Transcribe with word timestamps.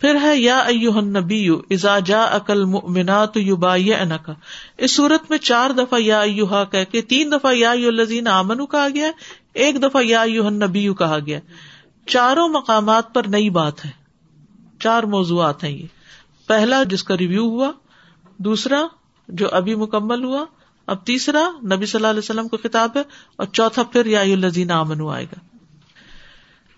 پھر 0.00 0.18
ہے، 0.22 0.36
یا 0.36 0.64
نبی 1.00 1.48
ازا 1.70 1.98
جا 1.98 2.22
اکل 2.22 2.64
مینات 2.64 3.34
کا 4.24 4.32
اس 4.78 4.92
صورت 4.92 5.30
میں 5.30 5.38
چار 5.38 5.70
دفعہ 5.70 6.00
یا 6.00 6.22
کہ 6.64 6.84
کے، 6.84 7.02
تین 7.02 7.32
دفعہ 7.32 7.54
یا 7.54 7.70
الزین 7.70 8.26
امن 8.26 8.66
کہا 8.66 8.88
گیا 8.94 9.10
ایک 9.54 9.82
دفعہ 9.82 10.02
یا 10.04 10.24
نبی 10.50 10.94
کہا 10.98 11.18
گیا 11.26 11.38
چاروں 12.06 12.48
مقامات 12.48 13.14
پر 13.14 13.26
نئی 13.26 13.50
بات 13.50 13.84
ہے۔ 13.84 13.90
چار 14.80 15.02
موضوعات 15.02 15.64
ہیں 15.64 15.70
یہ۔ 15.70 15.86
پہلا، 16.46 16.82
جس 16.82 17.04
کا 17.04 17.18
ریویو 17.18 17.44
ہوا، 17.44 17.70
دوسرا، 18.38 18.86
جو 19.28 19.48
ابھی 19.52 19.74
مکمل 19.74 20.24
ہوا، 20.24 20.44
اب 20.86 21.06
تیسرا، 21.06 21.50
نبی 21.64 21.86
صلی 21.86 21.98
اللہ 21.98 22.06
علیہ 22.06 22.18
وسلم 22.18 22.48
کو 22.48 22.56
خطاب 22.56 22.90
ہے، 22.96 23.02
اور 23.36 23.46
چوتھا 23.46 23.82
پھر 23.82 24.06
یا 24.06 24.20
الزین 24.20 24.70
امن 24.70 25.14
آئے 25.14 25.24
گا۔ 25.24 25.38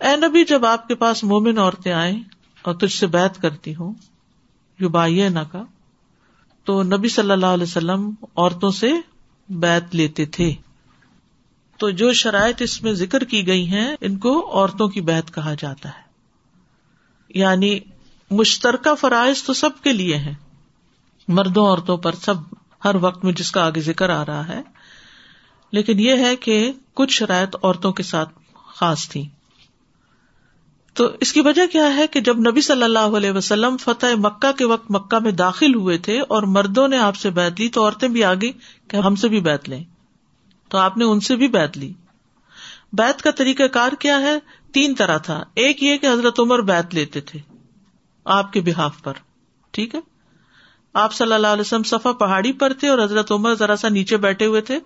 اے 0.08 0.16
نبی، 0.16 0.44
جب 0.44 0.66
آپ 0.66 0.88
کے 0.88 0.94
پاس 0.94 1.24
مومن 1.24 1.58
عورتیں 1.58 1.92
آئیں 1.92 2.20
اور 2.62 2.74
تجھ 2.74 2.96
سے 2.96 3.06
بیت 3.06 3.42
کرتی 3.42 3.74
ہوں 3.74 3.94
یو 4.78 4.88
بائی 4.88 5.28
نہ 5.28 5.38
کا۔ 5.52 5.64
تو 6.64 6.82
نبی 6.82 7.08
صلی 7.08 7.30
اللہ 7.30 7.46
علیہ 7.46 7.62
وسلم 7.62 8.10
عورتوں 8.36 8.70
سے 8.70 8.92
بیت 9.48 9.94
لیتے 9.94 10.26
تھے۔ 10.26 10.54
تو 11.76 11.90
جو 11.90 12.12
شرائط 12.12 12.62
اس 12.62 12.82
میں 12.82 12.92
ذکر 12.92 13.24
کی 13.24 13.46
گئی 13.46 13.68
ہیں، 13.68 13.96
ان 14.00 14.18
کو 14.18 14.50
عورتوں 14.52 14.88
کی 14.88 15.00
بیت 15.00 15.34
کہا 15.34 15.54
جاتا 15.58 15.88
ہے۔ 15.88 16.02
یعنی 17.28 17.80
مشترکہ 18.30 18.94
فرائض 18.94 19.42
تو 19.42 19.52
سب 19.52 19.70
کے 19.84 19.92
لیے 19.92 20.16
ہیں۔ 20.16 20.34
مردوں، 21.28 21.66
عورتوں 21.66 21.96
پر 21.96 22.14
سب 22.14 22.34
ہر 22.84 22.94
وقت 22.94 23.24
میں 23.24 23.32
جس 23.32 23.52
کا 23.52 23.66
آگے 23.66 23.80
ذکر 23.80 24.10
آ 24.10 24.26
رہا 24.26 24.48
ہے۔ 24.48 24.62
لیکن 25.72 26.00
یہ 26.00 26.16
ہے 26.16 26.36
کہ 26.36 26.72
کچھ 26.94 27.12
شرائط 27.12 27.56
عورتوں 27.62 27.92
کے 27.92 28.02
ساتھ 28.02 28.28
خاص 28.54 29.08
تھی 29.08 29.28
تو 30.94 31.10
اس 31.20 31.32
کی 31.32 31.40
وجہ 31.40 31.66
کیا 31.72 31.96
ہے 31.96 32.06
کہ 32.06 32.20
جب 32.20 32.38
نبی 32.38 32.60
صلی 32.60 32.82
اللہ 32.82 32.98
علیہ 32.98 33.30
وسلم 33.30 33.76
فتح 33.76 34.06
مکہ 34.16 34.52
کے 34.52 34.64
وقت 34.64 34.90
مکہ 34.90 35.18
میں 35.18 35.32
داخل 35.32 35.74
ہوئے 35.74 35.98
تھے 35.98 36.20
اور 36.20 36.42
مردوں 36.42 36.88
نے 36.88 36.98
آپ 36.98 37.16
سے 37.16 37.30
بیت 37.30 37.60
لی 37.60 37.68
تو 37.68 37.84
عورتیں 37.84 38.08
بھی 38.08 38.24
آ 38.24 38.34
گئی 38.34 38.52
کہ 38.88 38.96
ہم 38.96 39.14
سے 39.14 39.28
بھی 39.28 39.40
بیت 39.40 39.68
لیں۔ 39.68 39.84
تو 40.68 40.78
آپ 40.78 40.96
نے 40.96 41.04
ان 41.04 41.20
سے 41.20 41.36
بھی 41.36 41.48
بیت 41.48 41.78
لی۔ 41.78 41.92
بیت 42.92 43.22
کا 43.22 43.30
طریقہ 43.30 43.62
کار 43.62 43.92
کیا 43.92 44.20
ہے؟ 44.20 44.38
تین 44.72 44.94
طرح 44.94 45.18
تھا۔ 45.18 45.42
ایک 45.54 45.82
یہ 45.82 45.96
کہ 45.96 46.06
حضرت 46.06 46.40
عمر 46.40 46.60
بیت 46.60 46.94
لیتے 46.94 47.20
تھے 47.20 47.38
آپ 48.24 48.52
کے 48.52 48.60
بحاف 48.60 49.02
پر۔ 49.02 49.12
ٹھیک 49.70 49.94
ہے؟ 49.94 50.00
آپ 50.94 51.12
صلی 51.12 51.32
اللہ 51.32 51.46
علیہ 51.46 51.60
وسلم 51.60 51.82
صفا 51.82 52.12
پہاڑی 52.12 52.52
پر 52.52 52.72
تھے 52.72 52.88
اور 52.88 52.98
حضرت 52.98 53.32
عمر 53.32 53.54
ذرا 53.54 53.76
سا 53.76 53.88
نیچے 53.88 54.16
بیٹھے 54.16 54.46
ہوئے 54.46 54.60
تھے۔ 54.60 54.78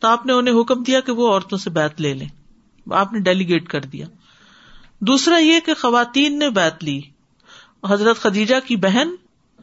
تو 0.00 0.08
آپ 0.08 0.26
نے 0.26 0.32
انہیں 0.32 0.60
حکم 0.60 0.82
دیا 0.82 1.00
کہ 1.00 1.12
وہ 1.12 1.32
عورتوں 1.32 1.58
سے 1.58 1.70
بیت 1.70 2.00
لے 2.00 2.14
لیں۔ 2.14 2.28
آپ 2.92 3.12
نے 3.12 3.18
ڈیلیگیٹ 3.18 3.68
کر 3.68 3.80
دیا۔ 3.80 4.06
دوسرا 5.06 5.36
یہ 5.36 5.60
کہ 5.60 5.74
خواتین 5.74 6.38
نے 6.38 6.50
بیت 6.50 6.84
لی۔ 6.84 7.00
حضرت 7.88 8.16
خدیجہ 8.16 8.54
کی 8.66 8.76
بہن، 8.76 9.08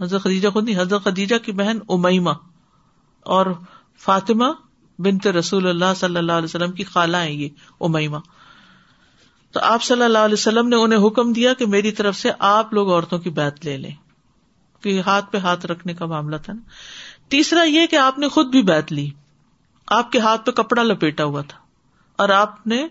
حضرت 0.02 0.24
خدیجہ 0.24 0.50
خود 0.50 0.70
نہیں، 0.70 0.82
حضرت 0.82 1.04
خدیجہ 1.04 1.36
کی 1.36 1.52
بہن 1.52 1.78
امیما 1.90 2.32
اور 3.22 3.46
فاطمہ 4.00 4.46
بنت 5.00 5.28
رسول 5.28 5.68
اللہ 5.68 5.94
صلی 5.96 6.18
اللہ 6.18 6.32
علیہ 6.32 6.46
وسلم 6.46 6.72
کی 6.72 6.84
خالہ 6.84 7.18
ہیں 7.18 7.32
یہ 7.32 7.50
امیما 7.82 8.20
تو 9.52 9.60
آپ 9.60 9.84
صلی 9.84 10.04
اللہ 10.04 10.18
علیہ 10.18 10.34
وسلم 10.34 10.68
نے 10.68 10.76
انہیں 10.76 11.08
حکم 11.08 11.34
دیا 11.34 11.54
کہ 11.54 11.66
میری 11.66 11.92
طرف 11.92 12.16
سے 12.16 12.30
آپ 12.40 12.74
لوگ 12.74 12.92
عورتوں 12.92 13.20
کی 13.20 13.30
بیت 13.30 13.66
لے 13.66 13.78
لیں۔ 13.78 13.92
کہ 14.82 15.02
ہاتھ 15.02 15.32
پہ 15.32 15.38
ہاتھ 15.38 15.66
رکھنے 15.66 15.94
کا 15.94 16.06
معاملہ 16.06 16.36
تھا۔ 16.38 16.54
نا 16.54 16.62
تیسرا 17.28 17.64
یہ 17.64 17.86
کہ 17.86 17.96
آپ 17.96 18.20
نے 18.20 18.28
خود 18.28 18.48
بھی 18.48 18.62
بیت 18.62 18.92
لی۔ 18.92 19.10
آپ 19.88 20.12
کے 20.12 20.20
ہاتھ 20.20 20.46
پہ 20.46 20.52
کپڑا 20.52 20.84
لپیٹا 20.84 21.24
ہوا 21.24 21.42
تھا 21.42 21.60
اور 22.16 22.30
آپ 22.30 22.68
نے 22.68 22.88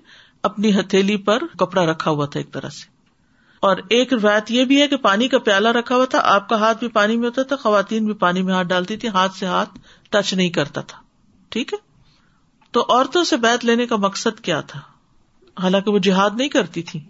اپنی 0.48 0.80
ہتھیلی 0.80 1.16
پر 1.16 1.38
کپڑا 1.58 1.86
رکھا 1.86 2.10
ہوا 2.10 2.26
تھا 2.26 2.40
ایک 2.40 2.52
طرح 2.52 2.68
سے۔ 2.68 2.98
اور 3.60 3.76
ایک 3.88 4.12
روایت 4.12 4.50
یہ 4.50 4.64
بھی 4.64 4.82
ہے 4.82 4.88
کہ 4.88 4.96
پانی 4.96 5.28
کا 5.28 5.38
پیالہ 5.38 5.68
رکھا 5.68 5.96
ہوا 5.96 6.04
تھا، 6.04 6.20
آپ 6.24 6.48
کا 6.48 6.58
ہاتھ 6.58 6.78
بھی 6.78 6.88
پانی 6.88 7.16
میں 7.16 7.26
ہوتا 7.26 7.42
تھا، 7.42 7.56
خواتین 7.56 8.04
بھی 8.04 8.14
پانی 8.14 8.42
میں 8.42 8.54
ہاتھ 8.54 8.68
ڈالتی 8.68 8.96
تھی 8.96 9.08
ہاتھ 9.08 9.36
سے 9.36 9.46
ہاتھ 9.46 9.78
ٹچ 10.10 10.34
نہیں 10.34 10.50
کرتا 10.50 10.80
تھا۔ 10.80 10.98
ٹھیک 11.48 11.72
ہے؟ 11.72 11.78
تو 12.70 12.82
عورتوں 12.88 13.24
سے 13.24 13.36
بیت 13.36 13.64
لینے 13.64 13.86
کا 13.86 13.96
مقصد 13.96 14.40
کیا 14.40 14.60
تھا؟ 14.60 14.80
حالانکہ 15.60 15.90
وہ 15.90 15.98
جہاد 15.98 16.30
نہیں 16.34 16.48
کرتی 16.48 16.82
تھی 16.82 17.00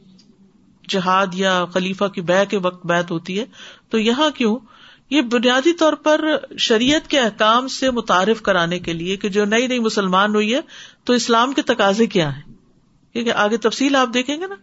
جہاد 0.89 1.27
یا 1.33 1.65
خلیفہ 1.65 2.05
کی 2.05 2.21
بے 2.21 2.47
کے 2.51 2.59
وقت 2.59 2.87
بیت 2.87 3.11
ہوتی 3.11 3.41
ہے۔ 3.41 3.45
تو 3.91 3.99
یہاں 3.99 4.31
کیوں؟ 4.31 4.59
یہ 5.11 5.23
بنیادی 5.23 5.73
طور 5.73 5.93
پر 5.93 6.25
شریعت 6.59 7.11
کے 7.11 7.21
احکام 7.21 7.69
سے 7.69 7.91
متعارف 7.91 8.43
کرانے 8.43 8.79
کے 8.79 8.93
لیے 8.93 9.17
کہ 9.17 9.29
جو 9.29 9.45
نئی 9.45 9.67
نئی 9.67 9.79
مسلمان 9.79 10.35
ہوئی 10.35 10.55
ہے، 10.55 10.61
تو 11.05 11.13
اسلام 11.13 11.53
کے 11.53 11.63
تقاضے 11.63 12.07
کیا 12.07 12.37
ہیں؟ 12.37 12.48
کیونکہ 13.13 13.33
آگے 13.33 13.57
تفصیل 13.57 13.97
آپ 13.97 14.09
دیکھیں 14.15 14.41
گے 14.41 14.47
نا، 14.47 14.55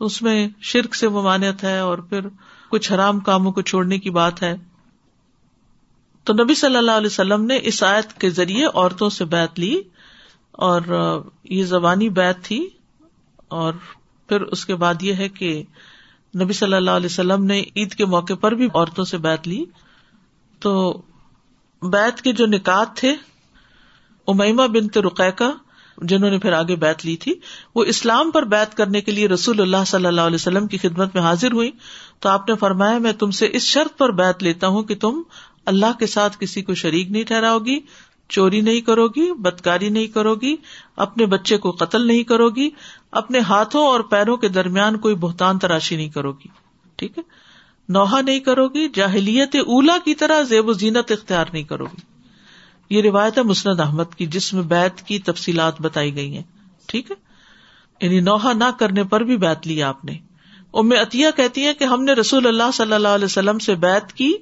اس 0.00 0.22
میں 0.22 0.48
شرک 0.60 0.94
سے 0.94 1.08
ممانعت 1.08 1.64
ہے 1.64 1.78
اور 1.78 1.98
پھر 1.98 2.20
کچھ 2.68 2.92
حرام 2.92 3.20
کاموں 3.20 3.52
کو 3.52 3.62
چھوڑنے 3.62 3.98
کی 3.98 4.10
بات 4.10 4.42
ہے۔ 4.42 4.54
تو 6.24 6.32
نبی 6.32 6.54
صلی 6.54 6.76
اللہ 6.76 6.90
علیہ 6.90 7.06
وسلم 7.06 7.44
نے 7.44 7.58
اس 7.62 7.82
آیت 7.82 8.20
کے 8.20 8.30
ذریعے 8.30 8.66
عورتوں 8.66 9.10
سے 9.10 9.24
بیت 9.24 9.58
لی 9.58 9.80
اور 10.52 10.80
یہ 11.44 11.64
زبانی 11.64 12.08
بیت 12.08 12.44
تھی۔ 12.44 12.68
اور 13.48 13.72
پھر 14.28 14.40
اس 14.40 14.66
کے 14.66 14.74
بعد 14.74 14.94
یہ 15.00 15.14
ہے 15.14 15.28
کہ 15.28 15.62
نبی 16.42 16.52
صلی 16.52 16.74
اللہ 16.74 16.90
علیہ 16.90 17.06
وسلم 17.06 17.44
نے 17.44 17.64
عید 17.76 17.94
کے 17.94 18.06
موقع 18.06 18.34
پر 18.34 18.52
بھی 18.52 18.68
عورتوں 18.74 19.04
سے 19.04 19.18
بیت 19.18 19.48
لی۔ 19.48 19.64
تو 20.60 21.02
بیت 21.82 22.22
کے 22.22 22.32
جو 22.32 22.46
نکات 22.46 22.96
تھے 22.96 23.14
امیما 24.26 24.66
بنت 24.66 24.98
رقیقہ 24.98 25.44
جنہوں 26.02 26.30
نے 26.30 26.38
پھر 26.38 26.52
آگے 26.52 26.76
بیت 26.76 27.04
لی 27.06 27.16
تھی، 27.16 27.34
وہ 27.74 27.84
اسلام 27.84 28.30
پر 28.30 28.42
بیت 28.42 28.76
کرنے 28.76 29.00
کے 29.00 29.12
لیے 29.12 29.28
رسول 29.28 29.60
اللہ 29.60 29.84
صلی 29.86 30.06
اللہ 30.06 30.20
علیہ 30.20 30.34
وسلم 30.34 30.66
کی 30.66 30.78
خدمت 30.78 31.14
میں 31.14 31.22
حاضر 31.22 31.52
ہوئی 31.52 31.70
تو 32.20 32.28
آپ 32.28 32.48
نے 32.48 32.54
فرمایا، 32.54 32.98
میں 32.98 33.12
تم 33.12 33.30
سے 33.30 33.48
اس 33.52 33.62
شرط 33.62 33.98
پر 33.98 34.10
بیت 34.12 34.42
لیتا 34.42 34.68
ہوں 34.68 34.82
کہ 34.82 34.94
تم 34.94 35.22
اللہ 35.66 35.98
کے 35.98 36.06
ساتھ 36.06 36.36
کسی 36.40 36.62
کو 36.62 36.74
شریک 36.74 37.10
نہیں 37.10 37.24
ٹھہراؤ 37.24 37.58
گی 37.58 37.80
چوری 38.28 38.60
نہیں 38.60 38.80
کرو 38.80 39.08
گی 39.08 39.32
بدکاری 39.32 39.88
نہیں 39.88 40.06
کرو 40.06 40.34
گی 40.34 40.56
اپنے 40.96 41.26
بچے 41.26 41.56
کو 41.58 41.70
قتل 41.70 42.06
نہیں 42.06 42.22
کرو 42.22 42.48
گی 42.50 42.70
اپنے 43.10 43.38
ہاتھوں 43.38 43.86
اور 43.86 44.00
پیروں 44.00 44.36
کے 44.36 44.48
درمیان 44.48 44.98
کوئی 44.98 45.14
بہتان 45.14 45.58
تراشی 45.58 45.96
نہیں 45.96 46.08
کرو 46.08 46.32
گی 46.32 46.48
ٹھیک 46.96 47.18
ہے؟ 47.18 47.22
نوحا 47.88 48.20
نہیں 48.20 48.40
کرو 48.40 48.68
گی 48.68 48.88
جاہلیت 48.94 49.56
اولا 49.56 49.96
کی 50.04 50.14
طرح 50.14 50.42
زیب 50.42 50.68
و 50.68 50.72
زینت 50.72 51.12
اختیار 51.12 51.46
نہیں 51.52 51.62
کرو 51.62 51.84
گی 51.84 52.00
یہ 52.90 53.02
روایت 53.02 53.38
ہے 53.38 53.42
مسند 53.42 53.80
احمد 53.80 54.14
کی، 54.16 54.26
جس 54.26 54.54
میں 54.54 54.62
بیت 54.62 55.02
کی 55.02 55.18
تفصیلات 55.18 55.80
بتائی 55.80 56.14
گئی 56.14 56.36
ہیں۔ 56.36 56.42
ٹھیک 56.86 57.10
ہے؟ 57.10 57.16
یعنی 58.00 58.20
نوحا 58.20 58.52
نہ 58.52 58.64
کرنے 58.80 59.04
پر 59.04 59.20
بھی 59.20 59.36
بیت 59.36 59.66
لی 59.66 59.82
آپ 59.82 60.04
نے۔ 60.04 60.18
ام 60.74 60.92
عطیہ 60.92 61.26
کہتی 61.36 61.64
ہے 61.64 61.74
کہ 61.74 61.84
ہم 61.84 62.04
نے 62.04 62.12
رسول 62.12 62.46
اللہ 62.46 62.70
صلی 62.74 62.92
اللہ 62.92 63.08
علیہ 63.08 63.24
وسلم 63.24 63.58
سے 63.58 63.74
بیت 63.74 64.12
کی 64.12 64.32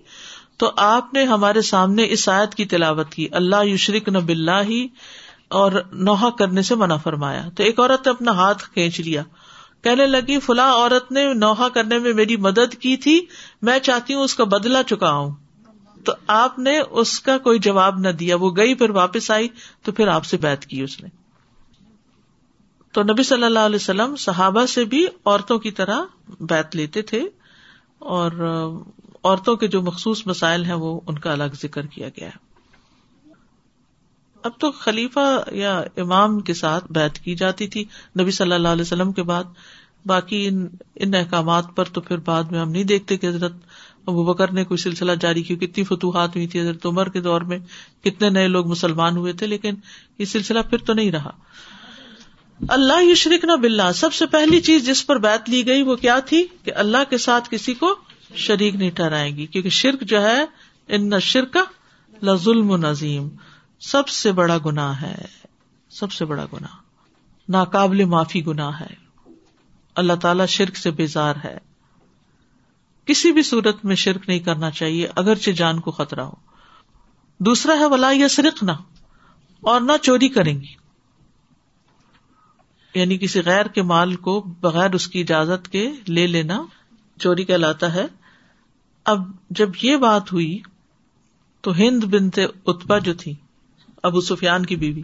تو 0.57 0.71
آپ 0.77 1.15
نے 1.15 1.25
ہمارے 1.25 1.61
سامنے 1.61 2.07
اس 2.11 2.29
آیت 2.29 2.55
کی 2.55 2.65
تلاوت 2.65 3.13
کی۔ 3.13 3.29
اللہ 3.33 3.65
یشرک 3.65 4.09
نہ 4.09 4.19
بلّہ 4.19 4.63
ہی 4.69 4.89
اور 5.49 5.73
نوحا 5.93 6.31
کرنے 6.31 6.63
سے 6.63 6.75
منع 6.75 6.97
فرمایا۔ 6.97 7.49
تو 7.57 7.63
ایک 7.63 7.81
عورت 7.81 8.07
نے 8.07 8.11
اپنا 8.11 8.31
ہاتھ 8.31 8.71
کھینچ 8.71 9.01
لیا۔ 9.01 9.23
کہنے 9.83 10.07
لگی، 10.07 10.39
فلاں 10.39 10.73
عورت 10.73 11.13
نے 11.13 11.35
نوحا 11.35 11.69
کرنے 11.69 11.99
میں 11.99 12.13
میری 12.13 12.37
مدد 12.37 12.75
کی 12.75 12.97
تھی، 12.97 13.27
میں 13.63 13.79
چاہتی 13.79 14.15
ہوں 14.15 14.23
اس 14.23 14.35
کا 14.35 14.45
بدلا 14.45 14.83
چکاؤں 14.83 15.31
تو 16.07 16.13
آپ 16.27 16.59
نے 16.59 16.79
اس 16.79 17.21
کا 17.21 17.39
کوئی 17.39 17.59
جواب 17.59 17.99
نہ 17.99 18.09
دیا، 18.09 18.37
وہ 18.37 18.51
گئی، 18.57 18.75
پھر 18.75 18.91
واپس 18.91 19.31
آئی، 19.31 19.49
تو 19.83 19.93
پھر 19.93 20.09
آپ 20.09 20.25
سے 20.25 20.37
بات 20.37 20.67
کی 20.67 20.83
اس 20.83 21.03
نے۔ 21.03 21.09
تو 22.93 23.03
نبی 23.03 23.23
صلی 23.23 23.45
اللہ 23.45 23.59
علیہ 23.59 23.77
وسلم 23.77 24.17
صحابہ 24.17 24.67
سے 24.67 24.85
بھی 24.85 25.07
عورتوں 25.25 25.59
کی 25.59 25.71
طرح 25.71 26.01
بیت 26.41 26.77
لیتے 26.77 27.03
تھے 27.03 27.29
اور 27.99 28.33
عورتوں 29.25 29.57
کے 29.57 29.69
جو 29.69 29.83
مخصوص 29.83 30.27
مسائل 30.27 30.65
ہیں 30.65 30.75
وہ 30.75 31.01
ان 31.07 31.19
کا 31.19 31.33
الگ 31.33 31.59
ذکر 31.63 31.87
کیا 31.87 32.09
گیا۔ 32.09 32.29
ہے 32.29 32.47
اب 34.43 34.53
تو 34.59 34.71
خلیفہ 34.71 35.43
یا 35.53 35.83
امام 35.97 36.41
کے 36.41 36.55
ساتھ 36.55 36.93
بیت 36.93 37.19
کی 37.19 37.35
جاتی 37.35 37.69
تھی 37.69 37.85
نبی 38.21 38.31
صلی 38.31 38.53
اللہ 38.53 38.69
علیہ 38.69 38.83
وسلم 38.83 39.13
کے 39.13 39.23
بعد۔ 39.23 39.45
باقی 40.07 40.51
ان 40.95 41.15
احکامات 41.15 41.65
پر 41.77 41.85
تو 41.85 42.01
پھر 42.01 42.17
بعد 42.17 42.45
میں 42.45 42.61
ہم 42.61 42.71
نہیں 42.71 42.85
دیکھتے 42.85 43.17
کہ 43.17 43.27
حضرت 43.27 43.53
ابو 44.07 44.25
بکر 44.25 44.53
نے 44.53 44.65
کوئی 44.65 44.79
سلسلہ 44.79 45.13
جاری 45.13 45.43
کی 45.43 45.57
کتنی 45.57 45.85
فتوحات 45.85 46.37
ہوئی 46.37 46.47
تھی 46.47 46.61
حضرت 46.61 46.87
عمر 46.87 47.09
کے 47.09 47.21
دور 47.21 47.41
میں، 47.41 47.59
کتنے 48.05 48.31
نئے 48.31 48.49
لوگ 48.49 48.67
مسلمان 48.67 49.17
ہوئے 49.17 49.33
تھے، 49.33 49.47
لیکن 49.47 49.75
یہ 50.19 50.25
سلسلہ 50.25 50.59
پھر 50.71 50.79
تو 50.79 50.93
نہیں 50.93 51.13
رہا۔ 51.13 51.31
اللہ 52.69 53.03
یہ 53.03 53.15
شرک 53.15 53.45
نہ 53.45 53.53
بلّہ 53.53 53.93
سب 53.95 54.13
سے 54.13 54.27
پہلی 54.27 54.61
چیز 54.61 54.87
جس 54.87 55.07
پر 55.07 55.17
بات 55.19 55.51
لی 55.51 55.67
گئی 55.67 55.83
وہ 55.83 55.97
کیا 55.97 56.19
تھی؟ 56.19 56.47
کہ 56.65 56.73
اللہ 56.75 56.97
کے 57.11 57.19
ساتھ 57.19 57.49
کسی 57.51 57.75
کو 57.75 57.95
شریک 58.35 58.75
نہیں 58.75 58.91
ٹھہرائے 58.91 59.31
گی، 59.31 59.47
کیونکہ 59.47 59.71
شرک 59.71 60.01
جو 60.01 60.23
ہے، 60.23 60.45
ان 60.89 61.11
نہ 61.11 61.19
شرک 61.21 61.57
ظلم 62.35 62.71
و 62.71 62.77
نظیم 62.77 63.29
سب 63.81 64.09
سے 64.09 64.33
بڑا 64.33 64.59
گنا 64.67 65.01
ہے، 65.01 65.15
سب 65.91 66.13
سے 66.13 66.25
بڑا 66.25 66.47
گنا 66.53 66.67
ناقابل 67.49 68.05
معافی 68.05 68.47
گنا 68.47 68.81
ہے۔ 68.81 69.07
اللہ 69.95 70.13
تعالی 70.13 70.45
شرک 70.49 70.77
سے 70.77 70.91
بیزار 70.91 71.35
ہے۔ 71.45 71.59
کسی 73.07 73.33
بھی 73.33 73.43
صورت 73.43 73.85
میں 73.85 73.97
شرک 73.97 74.29
نہیں 74.29 74.39
کرنا 74.39 74.71
چاہیے، 74.71 75.09
اگرچہ 75.17 75.51
جان 75.51 75.81
کو 75.81 75.91
خطرہ 75.91 76.21
ہو۔ 76.21 76.35
دوسرا 77.41 77.73
ہے، 77.79 77.85
ولا 77.85 78.11
یا 78.13 78.29
سرک 78.29 78.63
نہ 78.63 78.73
اور 79.61 79.81
نہ 79.81 79.93
چوری 80.03 80.29
کریں 80.29 80.61
گی 80.61 80.87
یعنی 82.95 83.19
کسی 83.19 83.41
غیر 83.45 83.67
کے 83.67 83.83
مال 83.83 84.17
کو 84.17 84.41
بغیر 84.41 84.95
اس 84.95 85.09
کی 85.09 85.21
اجازت 85.21 85.69
کے 85.69 85.93
لے 86.09 86.27
لینا، 86.27 86.63
چوری 87.21 87.45
کہلاتا 87.45 87.95
ہے۔ 87.95 88.07
اب 89.05 89.19
جب 89.51 89.69
یہ 89.83 89.97
بات 89.97 90.33
ہوئی، 90.33 90.59
تو 91.61 91.73
ہند 91.73 92.05
بنتے 92.05 92.45
اتبا 92.45 92.99
جو 92.99 93.15
تھی، 93.15 93.35
ابو 94.03 94.21
سفیان 94.21 94.67
کی 94.67 94.77
بیوی، 94.77 95.03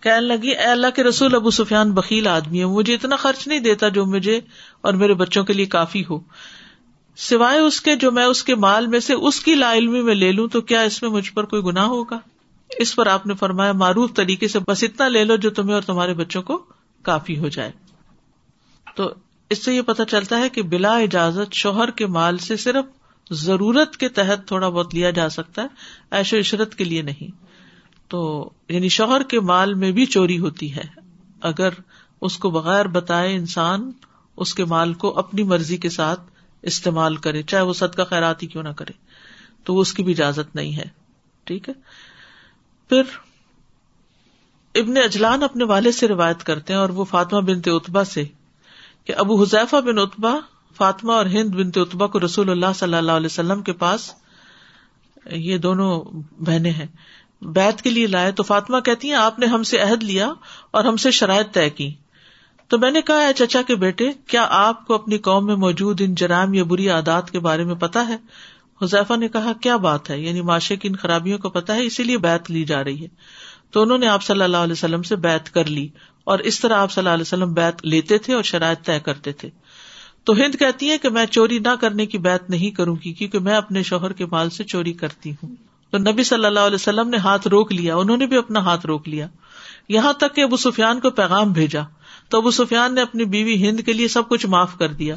کہنے 0.00 0.20
لگی، 0.20 0.48
اے 0.48 0.64
اللہ 0.64 0.86
کے 0.96 1.02
رسول، 1.02 1.34
ابو 1.34 1.50
سفیان 1.50 1.92
بکیل 1.92 2.26
آدمی 2.26 2.60
ہے 2.60 2.66
مجھے 2.66 2.94
اتنا 2.94 3.16
خرچ 3.16 3.48
نہیں 3.48 3.58
دیتا 3.58 3.88
جو 3.88 4.06
مجھے 4.06 4.40
اور 4.80 4.94
میرے 4.94 5.14
بچوں 5.14 5.44
کے 5.44 5.52
لیے 5.52 5.66
کافی 5.66 6.04
ہو۔ 6.10 6.20
سوائے 7.18 7.58
اس 7.58 7.80
کے 7.80 7.96
جو 7.96 8.12
میں 8.12 8.24
اس 8.24 8.44
کے 8.44 8.54
مال 8.54 8.86
میں 8.86 9.00
سے 9.00 9.14
اس 9.14 9.40
کی 9.40 9.54
لا 9.54 9.72
علمی 9.72 10.02
میں 10.02 10.14
لے 10.14 10.32
لوں، 10.32 10.48
تو 10.48 10.60
کیا 10.60 10.80
اس 10.80 11.02
میں 11.02 11.10
مجھ 11.10 11.32
پر 11.32 11.44
کوئی 11.44 11.62
گنا 11.62 11.84
ہوگا؟ 11.84 12.18
اس 12.78 12.96
پر 12.96 13.06
آپ 13.06 13.26
نے 13.26 13.34
فرمایا، 13.34 13.72
معروف 13.72 14.10
طریقے 14.14 14.48
سے 14.48 14.58
بس 14.58 14.84
اتنا 14.84 15.08
لے 15.08 15.24
لو 15.24 15.36
جو 15.36 15.50
تمہیں 15.50 15.74
اور 15.74 15.82
تمہارے 15.82 16.14
بچوں 16.14 16.42
کو 16.42 16.64
کافی 17.02 17.38
ہو 17.38 17.48
جائے۔ 17.48 17.72
تو 18.96 19.14
اس 19.50 19.64
سے 19.64 19.74
یہ 19.74 19.82
پتا 19.82 20.04
چلتا 20.04 20.38
ہے 20.38 20.48
کہ 20.48 20.62
بلا 20.62 20.96
اجازت 20.96 21.52
شوہر 21.52 21.90
کے 21.90 22.06
مال 22.06 22.38
سے 22.38 22.56
صرف 22.56 22.84
ضرورت 23.30 23.96
کے 23.96 24.08
تحت 24.08 24.48
تھوڑا 24.48 24.68
بہت 24.68 24.94
لیا 24.94 25.10
جا 25.10 25.28
سکتا 25.28 25.62
ہے 25.62 25.66
ایش 26.10 26.34
و 26.34 26.38
عشرت 26.38 26.74
کے 26.74 26.84
لیے 26.84 27.02
نہیں۔ 27.02 27.44
تو 28.08 28.50
یعنی 28.68 28.88
شوہر 28.88 29.22
کے 29.22 29.40
مال 29.40 29.74
میں 29.74 29.90
بھی 29.90 30.06
چوری 30.06 30.38
ہوتی 30.38 30.74
ہے۔ 30.74 30.84
اگر 31.40 31.68
اس 32.20 32.38
کو 32.38 32.50
بغیر 32.50 32.86
بتائے 32.86 33.34
انسان 33.34 33.92
اس 34.36 34.54
کے 34.54 34.64
مال 34.64 34.94
کو 34.94 35.18
اپنی 35.18 35.42
مرضی 35.42 35.76
کے 35.76 35.88
ساتھ 35.88 36.20
استعمال 36.62 37.16
کرے 37.16 37.42
چاہے 37.42 37.62
وہ 37.62 37.72
صدقہ 37.72 38.02
خیرات 38.02 38.42
ہی 38.42 38.48
کیوں 38.48 38.62
نہ 38.62 38.68
کرے 38.68 38.92
تو 39.64 39.74
وہ 39.74 39.80
اس 39.80 39.92
کی 39.92 40.02
بھی 40.02 40.12
اجازت 40.12 40.56
نہیں 40.56 40.76
ہے 40.76 40.88
ٹھیک 41.44 41.68
ہے 41.68 41.74
پھر 42.88 43.02
ابن 44.74 44.96
اجلان 44.96 45.42
اپنے 45.42 45.64
والد 45.64 45.92
سے 45.92 46.08
روایت 46.08 46.44
کرتے 46.44 46.72
ہیں 46.72 46.80
اور 46.80 46.88
وہ 46.88 47.04
فاطمہ 47.04 47.40
بنتے 47.40 47.70
اتبا 47.70 48.04
سے 48.04 48.24
کہ 49.04 49.14
ابو 49.16 49.42
حذیفہ 49.42 49.76
بن 49.76 49.98
اتبا 49.98 50.34
فاطمہ 50.76 51.12
اور 51.12 51.26
ہند 51.26 51.54
بنتے 51.54 51.80
اتبا 51.80 52.06
کو 52.06 52.20
رسول 52.20 52.50
اللہ 52.50 52.72
صلی 52.74 52.94
اللہ 52.94 53.12
علیہ 53.12 53.26
وسلم 53.26 53.62
کے 53.62 53.72
پاس 53.72 54.14
یہ 55.26 55.58
دونوں 55.58 56.04
بہنیں 56.38 56.70
ہیں۔ 56.70 56.86
بیت 57.42 57.82
کے 57.82 57.90
لیے 57.90 58.06
لائے 58.06 58.32
تو 58.32 58.42
فاطمہ 58.42 58.80
کہتی 58.80 59.08
ہیں، 59.08 59.14
آپ 59.14 59.38
نے 59.38 59.46
ہم 59.46 59.62
سے 59.62 59.78
عہد 59.78 60.02
لیا 60.02 60.32
اور 60.70 60.84
ہم 60.84 60.96
سے 60.96 61.10
شرائط 61.10 61.54
طے 61.54 61.70
کی۔ 61.70 61.94
تو 62.68 62.78
میں 62.78 62.90
نے 62.90 63.02
کہا 63.02 63.22
ہے 63.22 63.32
چچا 63.32 63.62
کے 63.62 63.74
بیٹے، 63.74 64.10
کیا 64.26 64.46
آپ 64.50 64.86
کو 64.86 64.94
اپنی 64.94 65.18
قوم 65.18 65.46
میں 65.46 65.56
موجود 65.56 66.00
ان 66.00 66.14
جرائم 66.14 66.54
یا 66.54 66.64
بری 66.64 66.88
عادات 66.88 67.30
کے 67.30 67.38
بارے 67.38 67.64
میں 67.64 67.74
پتا 67.74 68.08
ہے? 68.08 68.16
حذیفہ 68.82 69.16
نے 69.16 69.28
کہا، 69.28 69.52
کیا 69.60 69.76
بات 69.76 70.10
ہے؟ 70.10 70.20
یعنی 70.20 70.40
معاشے 70.40 70.76
کی 70.76 70.88
ان 70.88 70.96
خرابیوں 70.96 71.38
کو 71.38 71.50
پتا 71.50 71.74
ہے، 71.74 71.84
اسی 71.84 72.02
لیے 72.02 72.18
بیت 72.18 72.50
لی 72.50 72.64
جا 72.64 72.84
رہی 72.84 73.02
ہے. 73.02 73.08
تو 73.70 73.82
انہوں 73.82 73.98
نے 73.98 74.06
آپ 74.06 74.22
صلی 74.22 74.42
اللہ 74.42 74.56
علیہ 74.56 74.72
وسلم 74.72 75.02
سے 75.02 75.16
بیت 75.16 75.54
کر 75.54 75.64
لی 75.64 75.88
اور 76.24 76.38
اس 76.38 76.60
طرح 76.60 76.74
آپ 76.74 76.92
صلی 76.92 77.00
اللہ 77.00 77.14
علیہ 77.14 77.22
وسلم 77.22 77.52
بیت 77.52 77.86
لیتے 77.86 78.18
تھے 78.18 78.34
اور 78.34 78.42
شرائط 78.42 78.86
طے 78.86 79.00
کرتے 79.00 79.32
تھے۔ 79.32 79.50
تو 80.24 80.32
ہند 80.32 80.54
کہتی 80.54 80.90
ہے 80.90 80.98
کہ 80.98 81.08
میں 81.08 81.26
چوری 81.26 81.58
نہ 81.58 81.74
کرنے 81.80 82.06
کی 82.06 82.18
بیت 82.18 82.50
نہیں 82.50 82.70
کروں 82.70 82.96
گی، 83.04 83.12
کیونکہ 83.12 83.38
میں 83.38 83.54
اپنے 83.54 83.82
شوہر 83.82 84.12
کے 84.12 84.26
مال 84.26 84.50
سے 84.50 84.64
چوری 84.64 84.92
کرتی 84.92 85.30
ہوں۔ 85.30 85.54
تو 85.90 85.98
نبی 85.98 86.22
صلی 86.22 86.44
اللہ 86.44 86.60
علیہ 86.60 86.74
وسلم 86.74 87.08
نے 87.08 87.16
ہاتھ 87.16 87.48
روک 87.48 87.72
لیا، 87.72 87.96
انہوں 87.96 88.16
نے 88.16 88.26
بھی 88.26 88.36
اپنا 88.36 88.60
ہاتھ 88.60 88.86
روک 88.86 89.08
لیا۔ 89.08 89.26
یہاں 89.88 90.12
تک 90.12 90.34
کہ 90.34 90.40
ابو 90.40 90.56
سفیان 90.56 91.00
کو 91.00 91.10
پیغام 91.10 91.52
بھیجا۔ 91.52 91.82
تو 92.28 92.38
ابو 92.38 92.50
سفیان 92.50 92.94
نے 92.94 93.02
اپنی 93.02 93.24
بیوی 93.24 93.68
ہند 93.68 93.80
کے 93.80 93.92
لیے 93.92 94.08
سب 94.08 94.28
کچھ 94.28 94.46
معاف 94.46 94.78
کر 94.78 94.88
دیا۔ 94.88 95.14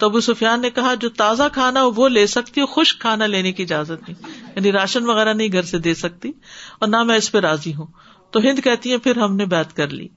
تو 0.00 0.06
ابو 0.06 0.20
سفیان 0.20 0.60
نے 0.60 0.70
کہا، 0.70 0.94
جو 0.94 1.08
تازہ 1.08 1.42
کھانا 1.52 1.80
وہ 1.96 2.08
لے 2.08 2.26
سکتی 2.26 2.60
خشک 2.74 3.00
کھانا 3.00 3.26
لینے 3.26 3.52
کی 3.52 3.62
اجازت 3.62 4.08
نہیں۔ 4.08 4.30
یعنی 4.56 4.72
راشن 4.72 5.06
وغیرہ 5.06 5.34
نہیں 5.34 5.48
گھر 5.52 5.62
سے 5.62 5.78
دے 5.78 5.94
سکتی 5.94 6.32
اور 6.78 6.88
نہ 6.88 7.02
میں 7.02 7.16
اس 7.16 7.32
پہ 7.32 7.38
راضی 7.38 7.74
ہوں۔ 7.74 7.86
تو 8.30 8.40
ہند 8.40 8.58
کہتی 8.64 8.92
ہے 8.92 8.98
پھر 8.98 9.16
ہم 9.16 9.36
نے 9.36 9.44
بات 9.44 9.76
کر 9.76 9.88
لی۔ 9.88 10.08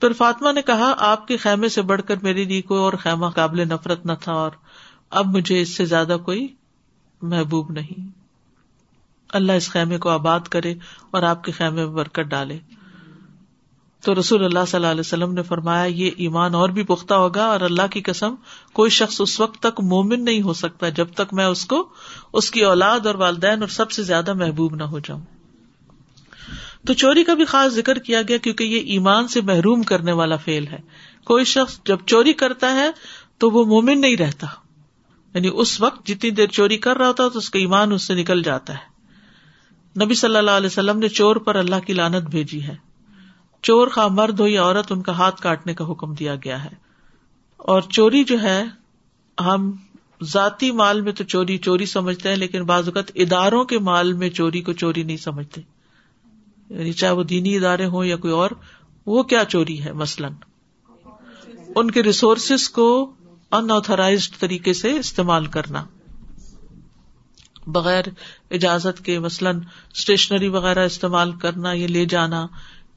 پھر 0.00 0.12
فاطمہ 0.12 0.52
نے 0.52 0.62
کہا، 0.62 0.94
آپ 0.98 1.28
کے 1.28 1.36
خیمے 1.36 1.68
سے 1.68 1.82
بڑھ 1.82 2.02
کر 2.02 2.14
میرے 2.22 2.44
لیے 2.44 2.62
کوئی 2.62 2.80
اور 2.80 2.92
خیمہ 2.92 3.26
قابل 3.26 3.68
نفرت 3.68 4.06
نہ 4.06 4.12
تھا 4.20 4.32
اور 4.32 4.50
اب 5.10 5.26
مجھے 5.26 5.60
اس 5.60 5.68
سے 5.68 5.84
زیادہ 5.84 6.16
کوئی 6.24 6.48
محبوب 7.22 7.70
نہیں۔ 7.70 8.08
اللہ 9.28 9.52
اس 9.52 9.70
خیمے 9.70 9.98
کو 9.98 10.08
آباد 10.08 10.40
کرے 10.40 10.74
اور 11.10 11.22
آپ 11.22 11.44
کے 11.44 11.52
خیمے 11.52 11.76
میں 11.76 11.94
برکت 11.94 12.20
ڈالے۔ 12.20 12.58
تو 14.04 14.20
رسول 14.20 14.44
اللہ 14.44 14.58
صلی 14.68 14.76
اللہ 14.76 14.86
علیہ 14.86 15.00
وسلم 15.00 15.32
نے 15.32 15.42
فرمایا، 15.42 15.84
یہ 15.84 16.10
ایمان 16.16 16.54
اور 16.54 16.68
بھی 16.68 16.82
پختہ 16.82 17.14
ہوگا 17.14 17.44
اور 17.44 17.60
اللہ 17.60 17.86
کی 17.86 18.00
قسم، 18.00 18.34
کوئی 18.72 18.90
شخص 18.90 19.20
اس 19.20 19.40
وقت 19.40 19.60
تک 19.60 19.80
مومن 19.80 20.24
نہیں 20.24 20.42
ہو 20.42 20.52
سکتا 20.52 20.88
جب 20.88 21.08
تک 21.14 21.34
میں 21.34 21.46
اس 21.46 21.66
کو، 21.66 21.88
اس 22.32 22.50
کی 22.50 22.64
اولاد 22.64 23.06
اور 23.06 23.14
والدین 23.14 23.60
اور 23.60 23.68
سب 23.68 23.90
سے 23.90 24.02
زیادہ 24.02 24.32
محبوب 24.32 24.74
نہ 24.74 24.82
ہو 24.82 24.98
جاؤں۔ 24.98 25.20
تو 26.86 26.92
چوری 26.92 27.24
کا 27.24 27.34
بھی 27.34 27.44
خاص 27.44 27.72
ذکر 27.72 27.98
کیا 27.98 28.22
گیا 28.22 28.36
کیونکہ 28.36 28.64
یہ 28.64 28.78
ایمان 28.78 29.28
سے 29.28 29.40
محروم 29.40 29.82
کرنے 29.82 30.12
والا 30.12 30.36
فیل 30.36 30.66
ہے۔ 30.66 30.78
کوئی 31.24 31.44
شخص 31.44 31.80
جب 31.84 31.98
چوری 32.06 32.32
کرتا 32.32 32.74
ہے 32.74 32.90
تو 33.38 33.50
وہ 33.50 33.64
مومن 33.64 34.00
نہیں 34.00 34.16
رہتا۔ 34.16 34.46
یعنی 35.34 35.50
اس 35.54 35.80
وقت 35.80 36.06
جتنی 36.06 36.30
دیر 36.30 36.46
چوری 36.46 36.76
کر 36.76 36.96
رہا 36.96 37.08
ہوتا 37.08 37.28
تو 37.28 37.38
اس 37.38 37.50
کا 37.50 37.58
ایمان 37.58 37.92
اس 37.92 38.02
سے 38.02 38.14
نکل 38.14 38.42
جاتا 38.42 38.74
ہے۔ 38.74 38.90
نبی 40.04 40.14
صلی 40.14 40.36
اللہ 40.36 40.50
علیہ 40.50 40.66
وسلم 40.66 40.98
نے 40.98 41.08
چور 41.08 41.36
پر 41.36 41.54
اللہ 41.54 41.76
کی 41.86 41.92
لانت 41.92 42.22
بھیجی 42.30 42.62
ہے۔ 42.62 42.89
چور 43.62 43.88
خواہ 43.88 44.08
مرد 44.08 44.40
ہو 44.40 44.46
یا 44.46 44.62
عورت 44.62 44.92
ان 44.92 45.02
کا 45.02 45.12
ہاتھ 45.12 45.42
کاٹنے 45.42 45.74
کا 45.74 45.90
حکم 45.90 46.14
دیا 46.14 46.34
گیا 46.34 46.64
ہے۔ 46.64 46.70
اور 47.56 47.82
چوری 47.82 48.24
جو 48.24 48.42
ہے، 48.42 48.64
ہم 49.40 49.72
ذاتی 50.22 50.70
مال 50.70 51.00
میں 51.00 51.12
تو 51.12 51.24
چوری 51.24 51.58
چوری 51.58 51.86
سمجھتے 51.86 52.28
ہیں، 52.28 52.36
لیکن 52.36 52.62
بعض 52.62 52.88
اوقات 52.88 53.10
اداروں 53.14 53.64
کے 53.64 53.78
مال 53.78 54.12
میں 54.12 54.30
چوری 54.30 54.60
کو 54.60 54.72
چوری 54.72 55.02
نہیں 55.02 55.16
سمجھتے۔ 55.16 55.60
یعنی 56.70 56.92
چاہے 56.92 57.12
وہ 57.12 57.22
دینی 57.22 57.56
ادارے 57.56 57.86
ہوں 57.86 58.04
یا 58.04 58.16
کوئی 58.16 58.32
اور، 58.32 58.50
وہ 59.06 59.22
کیا 59.22 59.44
چوری 59.44 59.84
ہے 59.84 59.92
مثلاً؟ 59.92 60.32
ان 61.76 61.90
کے 61.90 62.02
ریسورسز 62.02 62.68
کو 62.68 63.12
انترائز 63.50 64.30
طریقے 64.38 64.72
سے 64.72 64.98
استعمال 64.98 65.46
کرنا۔ 65.46 65.84
بغیر 67.66 68.04
اجازت 68.50 69.04
کے 69.04 69.18
مثلاً 69.18 69.60
اسٹیشنری 69.92 70.48
وغیرہ 70.48 70.84
استعمال 70.84 71.32
کرنا، 71.32 71.72
یا 71.72 71.86
لے 71.86 72.04
جانا۔ 72.04 72.46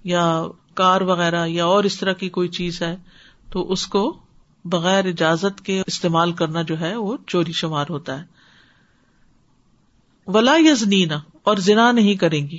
یا 0.03 0.43
کار 0.73 1.01
وغیرہ 1.01 1.47
یا 1.47 1.65
اور 1.65 1.83
اس 1.83 1.99
طرح 1.99 2.13
کی 2.13 2.29
کوئی 2.29 2.47
چیز 2.47 2.81
ہے، 2.81 2.95
تو 3.49 3.71
اس 3.71 3.87
کو 3.87 4.17
بغیر 4.65 5.05
اجازت 5.05 5.61
کے 5.61 5.83
استعمال 5.87 6.31
کرنا 6.31 6.61
جو 6.61 6.79
ہے، 6.79 6.95
وہ 6.95 7.17
چوری 7.27 7.51
شمار 7.51 7.85
ہوتا 7.89 8.19
ہے۔ 8.19 8.25
ولا 10.27 10.55
یزنینا 10.57 11.21
اور 11.43 11.57
زنا 11.57 11.91
نہیں 11.91 12.15
کریں 12.15 12.47
گی۔ 12.47 12.57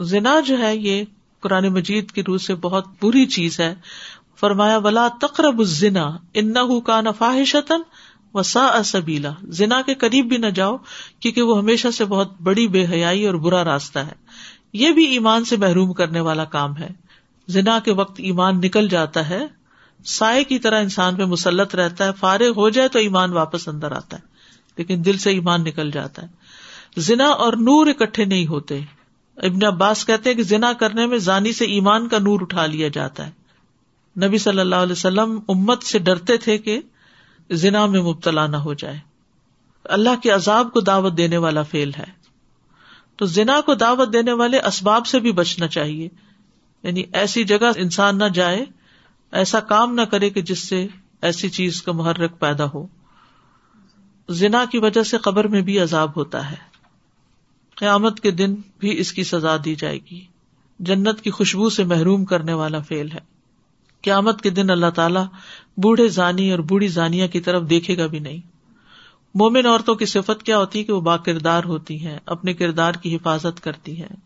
زنا 0.00 0.40
جو 0.40 0.58
ہے، 0.58 0.76
یہ 0.76 1.04
قرآن 1.40 1.68
مجید 1.68 2.10
کی 2.10 2.22
روح 2.22 2.38
سے 2.38 2.54
بہت 2.54 2.86
بری 3.02 3.26
چیز 3.26 3.60
ہے۔ 3.60 3.74
فرمایا، 4.36 4.78
ولا 4.78 5.08
تقرب 5.20 5.58
الزنا 5.58 6.16
ان 6.34 6.54
کا 6.80 7.00
نفاحشتن 7.00 7.80
وسا 8.34 8.82
سبیلا 8.82 9.30
زنا 9.42 9.82
کے 9.82 9.94
قریب 9.94 10.26
بھی 10.26 10.36
نہ 10.36 10.46
جاؤ، 10.46 10.76
کیونکہ 11.20 11.42
وہ 11.42 11.58
ہمیشہ 11.58 11.88
سے 11.88 12.04
بہت 12.04 12.40
بڑی 12.40 12.68
بے 12.68 12.86
حیائی 12.86 13.26
اور 13.26 13.34
برا 13.34 13.64
راستہ 13.64 13.98
ہے۔ 13.98 14.27
یہ 14.72 14.90
بھی 14.90 15.04
ایمان 15.04 15.44
سے 15.44 15.56
محروم 15.56 15.92
کرنے 15.92 16.20
والا 16.20 16.44
کام 16.44 16.76
ہے۔ 16.76 16.88
زنا 17.48 17.78
کے 17.78 17.92
وقت 17.92 18.20
ایمان 18.20 18.60
نکل 18.60 18.88
جاتا 18.88 19.28
ہے۔ 19.28 19.46
سائے 20.04 20.44
کی 20.44 20.58
طرح 20.58 20.80
انسان 20.80 21.16
پہ 21.16 21.24
مسلط 21.24 21.74
رہتا 21.74 22.04
ہے۔ 22.04 22.10
فارغ 22.12 22.50
ہو 22.56 22.68
جائے 22.68 22.88
تو 22.88 22.98
ایمان 22.98 23.32
واپس 23.32 23.68
اندر 23.68 23.92
آتا 23.92 24.16
ہے۔ 24.16 24.22
لیکن 24.76 25.04
دل 25.04 25.18
سے 25.18 25.30
ایمان 25.30 25.64
نکل 25.64 25.90
جاتا 25.90 26.22
ہے۔ 26.22 26.26
زنا 26.96 27.26
اور 27.26 27.52
نور 27.52 27.86
اکٹھے 27.86 28.24
نہیں 28.24 28.46
ہوتے۔ 28.46 28.80
ابن 29.36 29.64
عباس 29.64 30.06
کہتے 30.06 30.34
کہ 30.34 30.42
زنا 30.42 30.72
کرنے 30.72 31.06
میں 31.06 31.18
زانی 31.18 31.52
سے 31.52 31.64
ایمان 31.64 32.08
کا 32.08 32.18
نور 32.18 32.40
اٹھا 32.40 32.66
لیا 32.66 32.88
جاتا 32.88 33.26
ہے۔ 33.26 33.30
نبی 34.26 34.38
صلی 34.38 34.60
اللہ 34.60 34.76
علیہ 34.76 34.92
وسلم 34.92 35.40
امت 35.48 35.82
سے 35.82 35.98
ڈرتے 35.98 36.36
تھے 36.36 36.58
کہ 36.58 36.80
زنا 37.50 37.86
میں 37.86 38.00
مبتلا 38.00 38.46
نہ 38.46 38.56
ہو 38.56 38.74
جائے۔ 38.74 38.98
اللہ 39.84 40.10
کے 40.22 40.30
عذاب 40.30 40.72
کو 40.72 40.80
دعوت 40.80 41.16
دینے 41.16 41.36
والا 41.36 41.62
فیل 41.62 41.90
ہے۔ 41.98 42.17
تو 43.18 43.26
زنا 43.26 43.60
کو 43.60 43.74
دعوت 43.74 44.12
دینے 44.12 44.32
والے 44.32 44.60
اسباب 44.60 45.06
سے 45.06 45.18
بھی 45.18 45.32
بچنا 45.32 45.66
چاہیے۔ 45.68 46.08
یعنی 46.82 47.02
ایسی 47.12 47.44
جگہ 47.44 47.70
انسان 47.76 48.18
نہ 48.18 48.24
جائے، 48.24 48.64
ایسا 49.32 49.60
کام 49.60 49.94
نہ 49.94 50.00
کرے 50.00 50.30
کہ 50.30 50.42
جس 50.42 50.58
سے 50.58 50.86
ایسی 51.22 51.48
چیز 51.48 51.82
کا 51.82 51.92
محرک 51.92 52.38
پیدا 52.38 52.64
ہو۔ 52.74 52.86
زنا 54.28 54.64
کی 54.64 54.78
وجہ 54.78 55.02
سے 55.02 55.18
قبر 55.18 55.48
میں 55.48 55.60
بھی 55.60 55.78
عذاب 55.78 56.10
ہوتا 56.16 56.50
ہے۔ 56.50 56.56
قیامت 57.74 58.20
کے 58.20 58.30
دن 58.30 58.54
بھی 58.78 59.00
اس 59.00 59.12
کی 59.12 59.24
سزا 59.24 59.56
دی 59.64 59.74
جائے 59.74 59.98
گی۔ 60.10 60.24
جنت 60.78 61.20
کی 61.20 61.30
خوشبو 61.30 61.70
سے 61.70 61.84
محروم 61.84 62.24
کرنے 62.24 62.52
والا 62.52 62.78
فیل 62.80 63.12
ہے۔ 63.12 63.20
قیامت 64.02 64.42
کے 64.42 64.50
دن 64.50 64.70
اللہ 64.70 64.90
تعالیٰ 64.94 65.24
بوڑھے 65.76 66.08
زانی 66.08 66.50
اور 66.50 66.58
بوڑھی 66.58 66.88
زانیا 66.88 67.26
کی 67.26 67.40
طرف 67.40 67.70
دیکھے 67.70 67.98
گا 67.98 68.06
بھی 68.06 68.18
نہیں۔ 68.18 68.57
مومن 69.38 69.66
عورتوں 69.66 69.94
کی 69.94 70.06
صفت 70.06 70.42
کیا 70.42 70.58
ہوتی 70.58 70.78
ہے 70.78 70.84
کہ 70.84 70.92
وہ 70.92 71.00
با 71.00 71.16
کردار 71.16 71.64
ہوتی 71.64 72.06
ہیں، 72.06 72.18
اپنے 72.26 72.54
کردار 72.54 72.92
کی 72.92 73.16
حفاظت 73.16 73.60
کرتی 73.60 74.00
ہیں۔ 74.00 74.16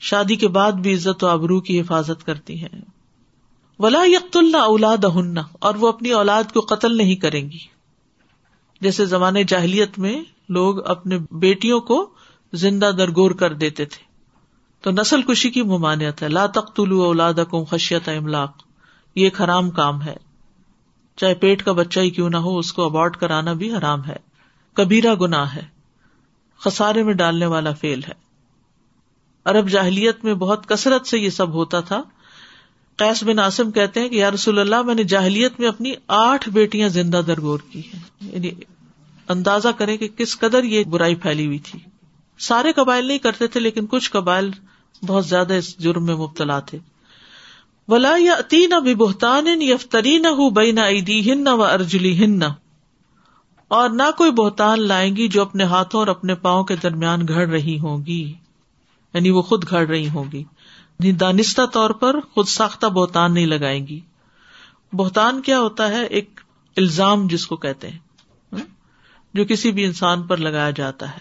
شادی 0.00 0.36
کے 0.36 0.48
بعد 0.48 0.72
بھی 0.72 0.94
عزت 0.94 1.24
و 1.24 1.26
ابرو 1.26 1.60
کی 1.60 1.80
حفاظت 1.80 2.26
کرتی 2.26 2.62
ہیں۔ 2.62 2.82
ولا 3.78 4.02
یکت 4.06 4.36
اللہ 4.36 4.56
اولاد 4.56 5.04
ہننا 5.16 5.42
اور 5.52 5.74
وہ 5.74 5.88
اپنی 5.88 6.10
اولاد 6.10 6.44
کو 6.54 6.60
قتل 6.60 6.96
نہیں 6.96 7.14
کریں 7.14 7.50
گی۔ 7.50 7.58
جیسے 8.80 9.06
زمانے 9.06 9.44
جاہلیت 9.44 9.98
میں 9.98 10.22
لوگ 10.48 10.86
اپنے 10.86 11.18
بیٹیوں 11.30 11.80
کو 11.80 12.10
زندہ 12.52 12.90
درگور 12.98 13.30
کر 13.30 13.52
دیتے 13.52 13.84
تھے۔ 13.84 14.04
تو 14.80 14.90
نسل 14.90 15.22
کشی 15.22 15.50
کی 15.50 15.62
ممانعت 15.62 16.22
ہے۔ 16.22 16.28
لا 16.28 16.46
تخت 16.46 16.80
اولاد 16.80 17.34
خشیت 17.70 18.08
املاک 18.08 18.52
یہ 19.14 19.24
ایک 19.24 19.40
حرام 19.40 19.70
کام 19.70 20.02
ہے۔ 20.02 20.16
چاہے 21.16 21.34
پیٹ 21.34 21.62
کا 21.62 21.72
بچہ 21.72 22.00
ہی 22.00 22.10
کیوں 22.10 22.30
نہ 22.30 22.36
ہو، 22.36 22.58
اس 22.58 22.72
کو 22.72 22.84
ابارٹ 22.84 23.16
کرانا 23.16 23.52
بھی 23.52 23.74
حرام 23.74 24.04
ہے۔ 24.04 24.16
کبیرا 24.74 25.14
گناہ 25.14 25.54
ہے۔ 25.54 25.62
خسارے 26.58 27.02
میں 27.02 27.14
ڈالنے 27.14 27.46
والا 27.46 27.72
فیل 27.72 28.00
ہے۔ 28.08 28.12
عرب 29.44 29.68
جاہلیت 29.68 30.24
میں 30.24 30.34
بہت 30.34 30.66
کثرت 30.66 31.06
سے 31.06 31.18
یہ 31.18 31.30
سب 31.30 31.52
ہوتا 31.52 31.80
تھا۔ 31.80 32.02
قیس 32.96 33.22
بن 33.22 33.38
آسم 33.38 33.70
کہتے 33.70 34.00
ہیں 34.00 34.08
کہ 34.08 34.14
یا 34.14 34.30
رسول 34.30 34.58
اللہ، 34.58 34.82
میں 34.82 34.94
نے 34.94 35.04
جاہلیت 35.04 35.60
میں 35.60 35.68
اپنی 35.68 35.92
آٹھ 36.08 36.48
بیٹیاں 36.48 36.88
زندہ 36.88 37.20
درگور 37.26 37.58
کی 37.70 37.80
ہیں۔ 37.80 38.02
یعنی 38.20 38.50
اندازہ 39.28 39.68
کریں 39.68 39.96
کہ 39.96 40.08
کس 40.08 40.38
قدر 40.38 40.64
یہ 40.64 40.84
برائی 40.84 41.14
پھیلی 41.14 41.46
ہوئی 41.46 41.58
تھی۔ 41.58 41.78
سارے 42.38 42.72
قبائل 42.72 43.06
نہیں 43.06 43.18
کرتے 43.18 43.46
تھے، 43.46 43.60
لیکن 43.60 43.86
کچھ 43.86 44.10
قبائل 44.10 44.50
بہت 45.06 45.26
زیادہ 45.26 45.52
اس 45.52 45.78
جرم 45.78 46.04
میں 46.04 46.14
مبتلا 46.14 46.60
تھے۔ 46.60 46.78
ولا 47.88 48.14
یا 48.18 48.40
تین 48.48 48.72
اب 48.72 48.88
بہتان 48.98 49.46
یفتری 49.62 50.18
نہ 50.18 50.26
ہو 50.26 50.50
بئی 50.50 50.72
نہ 50.72 50.80
عیدی 50.80 51.32
ہن 51.32 51.48
و 51.48 51.62
ارجلی 51.62 52.24
ہن 52.24 52.42
اور 53.68 53.90
نہ 53.90 54.02
کوئی 54.16 54.30
بہتان 54.30 54.82
لائیں 54.82 55.16
گی 55.16 55.28
جو 55.28 55.42
اپنے 55.42 55.64
ہاتھوں 55.64 56.00
اور 56.00 56.08
اپنے 56.08 56.34
پاؤں 56.34 56.64
کے 56.64 56.76
درمیان 56.76 57.28
گھڑ 57.28 57.48
رہی 57.48 57.78
ہوں 57.78 58.06
گی 58.06 58.34
یعنی 59.14 59.30
وہ 59.30 59.42
خود 59.42 59.64
گھڑ 59.70 59.86
رہی 59.86 60.08
ہوں 60.08 60.24
گی 60.32 60.38
یعنی 60.38 61.12
دانستہ 61.12 61.66
طور 61.66 61.90
پر 61.90 62.20
خود 62.20 62.48
ساختہ 62.48 62.86
بہتان 62.86 63.34
نہیں 63.34 63.46
لگائیں 63.46 63.86
گی۔ 63.86 64.00
بہتان 64.92 65.42
کیا 65.42 65.60
ہوتا 65.60 65.88
ہے؟ 65.88 66.04
ایک 66.04 66.40
الزام 66.76 67.26
جس 67.26 67.46
کو 67.46 67.56
کہتے 67.56 67.88
ہیں 67.88 67.98
جو 69.34 69.44
کسی 69.44 69.72
بھی 69.72 69.84
انسان 69.84 70.22
پر 70.22 70.36
لگایا 70.36 70.70
جاتا 70.70 71.12
ہے، 71.12 71.18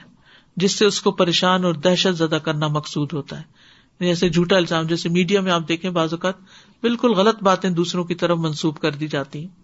جس 0.55 0.79
سے 0.79 0.86
اس 0.86 1.01
کو 1.01 1.12
پریشان 1.12 1.65
اور 1.65 1.74
دہشت 1.74 2.17
زدہ 2.17 2.36
کرنا 2.36 2.67
مقصود 2.67 3.13
ہوتا 3.13 3.38
ہے۔ 3.38 3.43
جیسے 4.00 4.29
جھوٹا 4.29 4.57
الزام، 4.57 4.85
جیسے 4.85 5.09
میڈیا 5.09 5.41
میں 5.41 5.51
آپ 5.51 5.62
دیکھیں 5.67 5.91
بعض 5.91 6.13
اوقات 6.13 6.33
بالکل 6.81 7.13
غلط 7.13 7.43
باتیں 7.43 7.69
دوسروں 7.69 8.03
کی 8.03 8.15
طرف 8.15 8.38
منسوب 8.38 8.79
کر 8.79 8.91
دی 8.91 9.07
جاتی 9.07 9.39
ہیں۔ 9.39 9.63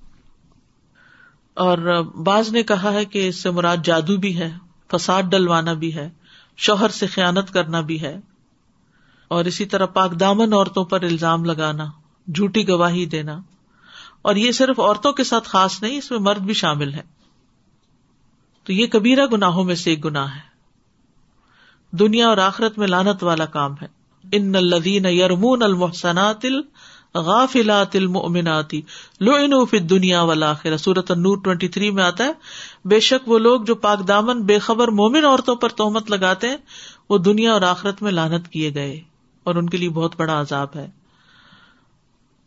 اور 1.53 2.03
بعض 2.03 2.49
نے 2.49 2.63
کہا 2.63 2.93
ہے 2.93 3.05
کہ 3.05 3.27
اس 3.27 3.35
سے 3.35 3.51
مراد 3.51 3.77
جادو 3.83 4.17
بھی 4.17 4.39
ہے، 4.39 4.53
فساد 4.91 5.23
ڈلوانا 5.23 5.73
بھی 5.73 5.95
ہے، 5.95 6.09
شوہر 6.57 6.89
سے 6.89 7.07
خیانت 7.07 7.53
کرنا 7.53 7.81
بھی 7.81 8.01
ہے۔ 8.01 8.19
اور 9.27 9.45
اسی 9.45 9.65
طرح 9.65 9.85
پاک 9.85 10.19
دامن 10.19 10.53
عورتوں 10.53 10.85
پر 10.85 11.01
الزام 11.01 11.45
لگانا، 11.45 11.85
جھوٹی 12.35 12.67
گواہی 12.67 13.05
دینا۔ 13.05 13.41
اور 14.21 14.35
یہ 14.35 14.51
صرف 14.51 14.79
عورتوں 14.79 15.13
کے 15.13 15.23
ساتھ 15.23 15.49
خاص 15.49 15.81
نہیں، 15.81 15.97
اس 15.97 16.11
میں 16.11 16.19
مرد 16.19 16.41
بھی 16.41 16.53
شامل 16.53 16.93
ہے 16.93 17.01
تو 18.63 18.73
یہ 18.73 18.87
کبیرہ 18.87 19.25
گناہوں 19.25 19.63
میں 19.63 19.75
سے 19.75 19.89
ایک 19.89 20.05
گناہ 20.05 20.35
ہے۔ 20.35 20.49
دنیا 21.91 22.27
اور 22.27 22.37
آخرت 22.37 22.77
میں 22.77 22.87
لانت 22.87 23.23
والا 23.23 23.45
کام 23.45 23.73
ہے۔ 23.81 23.98
ان 24.31 24.55
الدین 24.55 25.05
یرمون 25.05 25.63
المحسنات 25.63 26.45
غافلات 27.15 27.95
المؤمناتی 27.95 28.81
لو 29.19 29.65
فی 29.65 29.79
دنیا 29.79 30.21
والا 30.21 30.53
سورت 30.79 31.11
نور 31.11 31.37
ٹوینٹی 31.37 31.67
تھری 31.67 31.91
میں 31.91 32.03
آتا 32.03 32.23
ہے، 32.23 32.31
بے 32.85 32.99
شک 32.99 33.29
وہ 33.29 33.39
لوگ 33.39 33.61
جو 33.61 33.75
پاک 33.75 34.07
دامن، 34.07 34.41
بے 34.41 34.59
خبر 34.59 34.87
مومن 34.87 35.25
عورتوں 35.25 35.55
پر 35.55 35.69
تہمت 35.69 36.11
لگاتے 36.11 36.49
ہیں، 36.49 36.57
وہ 37.09 37.17
دنیا 37.17 37.53
اور 37.53 37.61
آخرت 37.61 38.01
میں 38.01 38.11
لانت 38.11 38.47
کیے 38.47 38.73
گئے۔ 38.73 38.99
اور 39.43 39.55
ان 39.55 39.69
کے 39.69 39.77
لیے 39.77 39.89
بہت 39.89 40.15
بڑا 40.17 40.41
عذاب 40.41 40.67
ہے۔ 40.75 40.89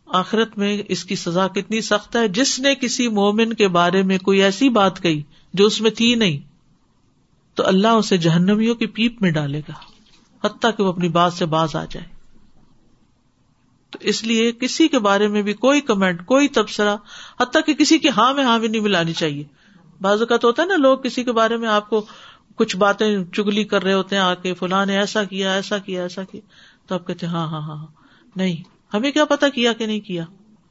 آخرت 0.05 0.57
میں 0.57 0.81
اس 0.87 1.05
کی 1.05 1.15
سزا 1.15 1.47
کتنی 1.47 1.81
سخت 1.81 2.15
ہے۔ 2.15 2.27
جس 2.27 2.59
نے 2.59 2.75
کسی 2.75 3.07
مومن 3.07 3.53
کے 3.53 3.67
بارے 3.67 4.03
میں 4.03 4.17
کوئی 4.17 4.43
ایسی 4.43 4.69
بات 4.69 5.01
کہی 5.01 5.23
جو 5.53 5.65
اس 5.65 5.81
میں 5.81 5.91
تھی 5.91 6.15
نہیں، 6.15 6.37
تو 7.53 7.67
اللہ 7.67 7.87
اسے 7.87 8.17
جہنمیوں 8.17 8.75
کی 8.75 8.85
پیپ 8.85 9.21
میں 9.21 9.31
ڈالے 9.31 9.59
گا۔ 9.59 9.92
حتیٰ 10.43 10.71
کہ 10.77 10.83
وہ 10.83 10.89
اپنی 10.89 11.09
بات 11.09 11.33
سے 11.33 11.45
باز 11.45 11.75
آ 11.75 11.85
جائے۔ 11.85 12.05
تو 13.91 13.99
اس 14.01 14.23
لیے 14.23 14.51
کسی 14.51 14.87
کے 14.87 14.99
بارے 14.99 15.27
میں 15.27 15.41
بھی 15.41 15.53
کوئی 15.53 15.81
کمنٹ، 15.81 16.25
کوئی 16.25 16.47
تبصرہ، 16.47 16.95
حتیٰ 17.41 17.61
کہ 17.65 17.73
کسی 17.73 17.99
کی 17.99 18.09
ہاں 18.09 18.33
میں 18.33 18.43
ہاں 18.43 18.59
بھی 18.59 18.67
نہیں 18.67 18.81
ملانی 18.81 19.13
چاہیے۔ 19.13 19.43
بعض 20.01 20.21
اوقات 20.21 20.43
ہوتا 20.43 20.61
ہے 20.61 20.67
نا 20.67 20.75
لوگ 20.75 20.97
کسی 20.99 21.23
کے 21.23 21.31
بارے 21.31 21.57
میں 21.57 21.69
آپ 21.69 21.89
کو 21.89 22.05
کچھ 22.55 22.77
باتیں 22.77 23.23
چگلی 23.33 23.63
کر 23.63 23.83
رہے 23.83 23.93
ہوتے 23.93 24.15
ہیں، 24.15 24.23
آ 24.23 24.33
کے 24.33 24.53
فلاں 24.53 24.85
نے 24.85 24.97
ایسا 24.97 25.23
کیا 25.23 25.53
ایسا 25.53 25.77
کیا 25.77 26.01
ایسا 26.01 26.23
کیا، 26.23 26.41
تو 26.87 26.95
آپ 26.95 27.07
کہتے 27.07 27.25
ہاں 27.25 27.47
ہاں 27.47 27.61
ہاں 27.61 27.75
ہاں۔ 27.75 27.87
نہیں، 28.35 28.63
ہمیں 28.93 29.11
کیا 29.11 29.25
پتا 29.25 29.49
کیا 29.49 29.73
کہ 29.73 29.85
نہیں 29.85 29.99
کیا؟ 29.99 30.25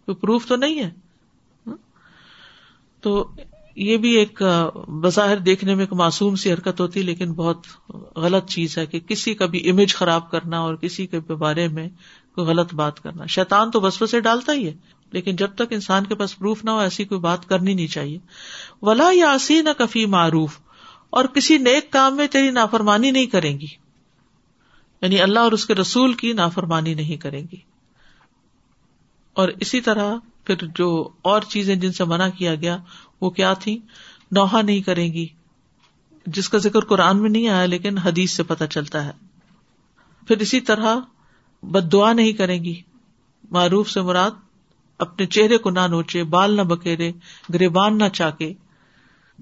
کوئی 0.04 0.14
پروف 0.14 0.46
تو 0.46 0.56
نہیں 0.56 0.78
ہے؟ 0.78 0.90
ہاں؟ 1.66 1.76
تو 3.00 3.30
یہ 3.76 3.96
بھی 3.96 4.10
ایک 4.10 4.42
بظاہر 5.00 5.36
دیکھنے 5.36 5.74
میں 5.74 5.82
ایک 5.82 5.92
معصوم 5.92 6.36
سی 6.36 6.52
حرکت 6.52 6.80
ہوتی، 6.80 7.02
لیکن 7.02 7.32
بہت 7.32 7.66
غلط 8.16 8.48
چیز 8.48 8.78
ہے 8.78 8.86
کہ 8.86 9.00
کسی 9.00 9.34
کا 9.34 9.46
بھی 9.46 9.70
امیج 9.70 9.94
خراب 9.94 10.30
کرنا 10.30 10.60
اور 10.60 10.74
کسی 10.74 11.06
کے 11.06 11.20
بارے 11.20 11.68
میں 11.68 11.88
کوئی 12.34 12.46
غلط 12.46 12.74
بات 12.74 13.00
کرنا۔ 13.00 13.26
شیطان 13.26 13.70
تو 13.70 13.80
بس 13.80 14.10
سے 14.10 14.20
ڈالتا 14.20 14.52
ہی 14.52 14.66
ہے، 14.66 14.74
لیکن 15.12 15.36
جب 15.36 15.54
تک 15.54 15.62
انسان 15.70 16.04
کے 16.04 16.14
پاس 16.14 16.38
پروف 16.38 16.64
نہ 16.64 16.70
ہو، 16.70 16.78
ایسی 16.78 17.04
کوئی 17.04 17.20
بات 17.20 17.48
کرنی 17.48 17.74
نہیں 17.74 17.86
چاہیے۔ 17.86 18.18
ولا 18.82 19.10
یا 19.12 19.32
اسی 19.32 19.60
نہ 19.60 19.70
کفی 19.78 20.06
معروف، 20.06 20.58
اور 21.10 21.24
کسی 21.24 21.58
نیک 21.58 21.92
کام 21.92 22.16
میں 22.16 22.26
تیری 22.26 22.50
نافرمانی 22.50 23.10
نہیں 23.10 23.26
کریں 23.26 23.60
گی۔ 23.60 23.66
یعنی 25.02 25.20
اللہ 25.20 25.38
اور 25.38 25.52
اس 25.52 25.66
کے 25.66 25.74
رسول 25.74 26.12
کی 26.12 26.32
نافرمانی 26.32 26.94
نہیں 26.94 27.16
کریں 27.16 27.42
گی۔ 27.52 27.72
اور 29.32 29.48
اسی 29.60 29.80
طرح 29.80 30.14
پھر 30.44 30.54
جو 30.74 31.08
اور 31.22 31.40
چیزیں 31.40 31.76
جن 31.76 31.92
سے 31.92 32.04
منع 32.04 32.28
کیا 32.28 32.54
گیا 32.54 32.78
وہ 33.22 33.30
کیا 33.30 33.54
تھی؟ 33.54 33.78
نوحا 34.30 34.62
نہیں 34.62 34.80
کریں 34.80 35.12
گی۔ 35.12 35.26
جس 36.26 36.48
کا 36.48 36.58
ذکر 36.58 36.80
قرآن 36.80 37.22
میں 37.22 37.30
نہیں 37.30 37.48
آیا 37.48 37.66
لیکن 37.66 37.98
حدیث 37.98 38.32
سے 38.32 38.42
پتہ 38.42 38.64
چلتا 38.64 39.04
ہے۔ 39.04 39.10
پھر 40.28 40.38
اسی 40.38 40.60
طرح 40.60 40.96
بد 41.62 41.92
دعا 41.92 42.12
نہیں 42.12 42.32
کریں 42.32 42.64
گی۔ 42.64 42.82
معروف 43.50 43.90
سے 43.90 44.02
مراد 44.02 44.30
اپنے 44.98 45.26
چہرے 45.26 45.58
کو 45.58 45.70
نہ 45.70 45.80
نوچے، 45.80 46.24
بال 46.24 46.56
نہ 46.56 46.62
بکیرے، 46.62 47.12
گریبان 47.54 47.98
نہ 47.98 48.08
چاکے، 48.12 48.52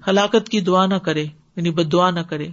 ہلاکت 0.07 0.49
کی 0.49 0.61
دعا 0.61 0.85
نہ 0.85 0.95
کرے 0.95 1.23
یعنی 1.55 1.71
بد 1.71 1.91
دعا 1.91 2.11
نہ 2.11 2.19
کرے۔ 2.19 2.47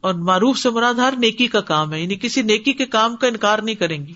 اور 0.00 0.14
معروف 0.14 0.58
سے 0.58 0.70
مراد 0.70 0.94
ہر 0.94 1.14
نیکی 1.18 1.46
کا 1.46 1.60
کام 1.60 1.92
ہے 1.92 2.00
یعنی 2.00 2.14
کسی 2.14 2.42
نیکی 2.42 2.72
کے 2.72 2.86
کام 2.86 3.16
کا 3.16 3.26
انکار 3.26 3.58
نہیں 3.58 3.74
کریں 3.74 4.06
گی۔ 4.06 4.14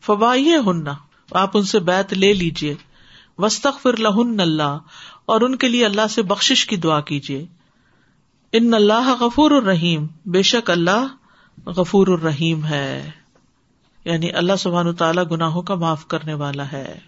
فوائیے 0.00 0.56
ہننا 0.66 0.94
آپ 1.32 1.50
ان 1.54 1.62
سے 1.62 1.78
بیت 1.78 2.12
لے 2.12 2.32
لیجیے 2.32 2.74
وسط 3.38 3.66
فر 3.82 3.96
لہن 3.96 4.40
اللہ، 4.40 4.78
اور 5.26 5.40
ان 5.40 5.56
کے 5.56 5.68
لیے 5.68 5.84
اللہ 5.84 6.06
سے 6.10 6.22
بخش 6.22 6.66
کی 6.66 6.76
دعا 6.76 7.00
کیجیے 7.00 7.46
ان 8.52 8.74
اللہ 8.74 9.14
غفور 9.20 9.50
الرحیم، 9.50 10.06
بے 10.26 10.42
شک 10.42 10.70
اللہ 10.70 11.06
غفور 11.66 12.06
الرحیم 12.06 12.64
ہے۔ 12.64 13.10
یعنی 14.04 14.30
اللہ 14.30 14.52
سبحان 14.58 14.94
تعالیٰ 14.94 15.24
گناہوں 15.30 15.62
کا 15.62 15.74
معاف 15.74 16.06
کرنے 16.08 16.34
والا 16.34 16.72
ہے۔ 16.72 16.98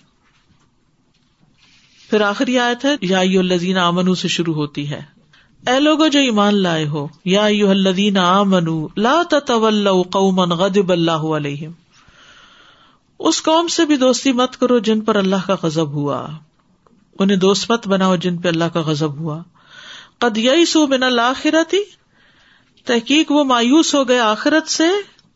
پھر 2.10 2.20
آخری 2.20 2.58
آیت 2.58 2.84
ہے، 2.84 2.90
یا 3.00 3.18
الزین 3.18 3.76
امن 3.76 4.14
سے 4.14 4.28
شروع 4.28 4.54
ہوتی 4.54 4.90
ہے۔ 4.90 5.02
اے 5.66 5.80
لوگ 5.80 5.98
جو 6.12 6.20
ایمان 6.20 6.54
لائے 6.54 6.86
ہو، 6.86 7.08
یا 7.24 7.44
الدین 7.44 8.16
آمن 8.16 8.86
لا 8.96 9.22
قوما 10.02 10.44
غضب 10.44 10.92
اللہ 10.92 11.26
علیہم۔ 11.36 11.72
اس 13.18 13.42
قوم 13.42 13.68
سے 13.68 13.84
بھی 13.84 13.96
دوستی 13.96 14.32
مت 14.32 14.56
کرو 14.56 14.78
جن 14.78 15.00
پر 15.00 15.16
اللہ 15.16 15.46
کا 15.46 15.56
غزب 15.62 15.88
ہوا۔ 15.88 16.26
انہیں 17.18 17.36
دوست 17.36 17.70
مت 17.70 17.88
بناؤ 17.88 18.16
جن 18.16 18.36
پہ 18.36 18.48
اللہ 18.48 18.64
کا 18.64 18.80
غزب 18.80 19.18
ہوا۔ 19.18 19.42
قد 20.18 20.38
سو 20.68 20.86
بنا 20.86 21.08
لاخرتی 21.08 21.78
تحقیق 22.84 23.32
وہ 23.32 23.44
مایوس 23.44 23.94
ہو 23.94 24.08
گئے 24.08 24.18
آخرت 24.18 24.70
سے، 24.70 24.84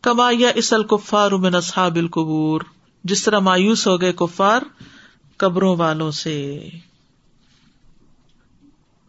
کما 0.03 0.31
یا 0.39 0.49
اسل 0.55 0.83
کفار 0.83 1.31
من 1.31 1.55
اصحاب 1.55 1.97
القبور۔ 1.97 2.61
جس 3.05 3.25
طرح 3.25 3.39
مایوس 3.39 3.87
ہو 3.87 4.01
گئے 4.01 4.13
کفار 4.13 4.63
قبروں 5.37 5.77
والوں 5.77 6.11
سے۔ 6.11 6.69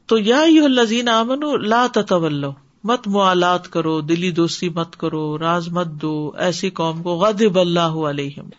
تو 0.06 0.18
یا 0.18 0.46
لذین 0.68 1.08
امن 1.08 1.68
لا 1.68 1.88
تولو 1.88 2.51
مت 2.84 3.08
موالات 3.08 3.70
کرو، 3.70 4.02
دلی 4.02 4.32
دوستی 4.32 4.70
مت 4.70 4.98
کرو، 4.98 5.40
راز 5.40 5.68
مت 5.68 5.88
دو، 5.88 6.32
ایسی 6.36 6.70
قوم 6.70 7.04
کو 7.04 7.16
غد 7.16 7.58
اللہ 7.58 7.80
علیہم۔ 7.80 8.50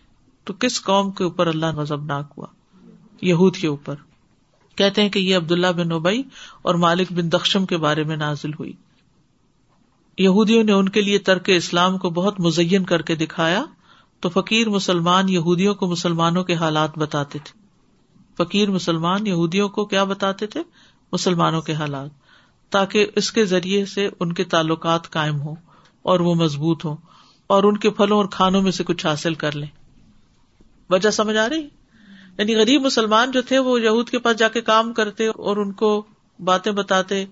تو 0.43 0.53
کس 0.53 0.83
قوم 0.83 1.11
کے 1.11 1.23
اوپر 1.23 1.47
اللہ 1.47 1.65
نظب 1.65 2.05
ناک 2.05 2.33
ہوا؟ 2.37 2.47
یہود 3.21 3.55
کے 3.55 3.67
اوپر۔ 3.67 3.95
کہتے 4.75 5.01
ہیں 5.01 5.09
کہ 5.09 5.19
یہ 5.19 5.37
عبداللہ 5.37 5.67
بن 5.67 5.91
اوبئی 5.91 6.23
اور 6.61 6.75
مالک 6.75 7.13
بن 7.13 7.31
دخشم 7.31 7.65
کے 7.65 7.77
بارے 7.77 8.03
میں 8.03 8.17
نازل 8.17 8.53
ہوئی۔ 8.53 8.73
یہودیوں 10.17 10.63
نے 10.63 10.71
ان 10.71 10.89
کے 10.89 11.01
لیے 11.01 11.19
ترک 11.19 11.49
اسلام 11.55 11.97
کو 11.97 12.09
بہت 12.09 12.39
مزین 12.39 12.83
کر 12.83 13.01
کے 13.01 13.15
دکھایا۔ 13.15 13.65
تو 14.19 14.29
فقیر 14.29 14.69
مسلمان 14.69 15.29
یہودیوں 15.29 15.75
کو 15.75 15.87
مسلمانوں 15.87 16.43
کے 16.43 16.55
حالات 16.55 16.97
بتاتے 16.97 17.39
تھے۔ 17.43 17.59
فقیر 18.37 18.71
مسلمان 18.71 19.27
یہودیوں 19.27 19.69
کو 19.69 19.85
کیا 19.85 20.03
بتاتے 20.03 20.47
تھے؟ 20.47 20.59
مسلمانوں 21.11 21.61
کے 21.61 21.73
حالات۔ 21.73 22.22
تاکہ 22.73 23.07
اس 23.15 23.31
کے 23.31 23.45
ذریعے 23.45 23.85
سے 23.85 24.09
ان 24.19 24.33
کے 24.33 24.43
تعلقات 24.43 25.09
قائم 25.09 25.41
ہوں 25.41 25.55
اور 26.01 26.19
وہ 26.19 26.35
مضبوط 26.35 26.85
ہوں 26.85 26.95
اور 27.47 27.63
ان 27.63 27.77
کے 27.77 27.89
پھلوں 27.89 28.17
اور 28.17 28.25
کھانوں 28.25 28.61
میں 28.61 28.71
سے 28.71 28.83
کچھ 28.83 29.05
حاصل 29.05 29.33
کر 29.33 29.55
لیں۔ 29.55 29.67
وجہ 30.89 31.09
سمجھ 31.09 31.37
آ 31.37 31.49
رہی؟ 31.49 31.67
یعنی 32.37 32.55
غریب 32.55 32.81
مسلمان 32.81 33.31
جو 33.31 33.41
تھے 33.41 33.59
وہ 33.59 33.81
یہود 33.81 34.09
کے 34.09 34.19
پاس 34.19 34.37
جا 34.37 34.47
کے 34.47 34.61
کام 34.61 34.93
کرتے 34.93 35.27
اور 35.27 35.57
ان 35.57 35.71
کو 35.71 36.05
باتیں 36.39 36.71
بتاتے 36.71 37.25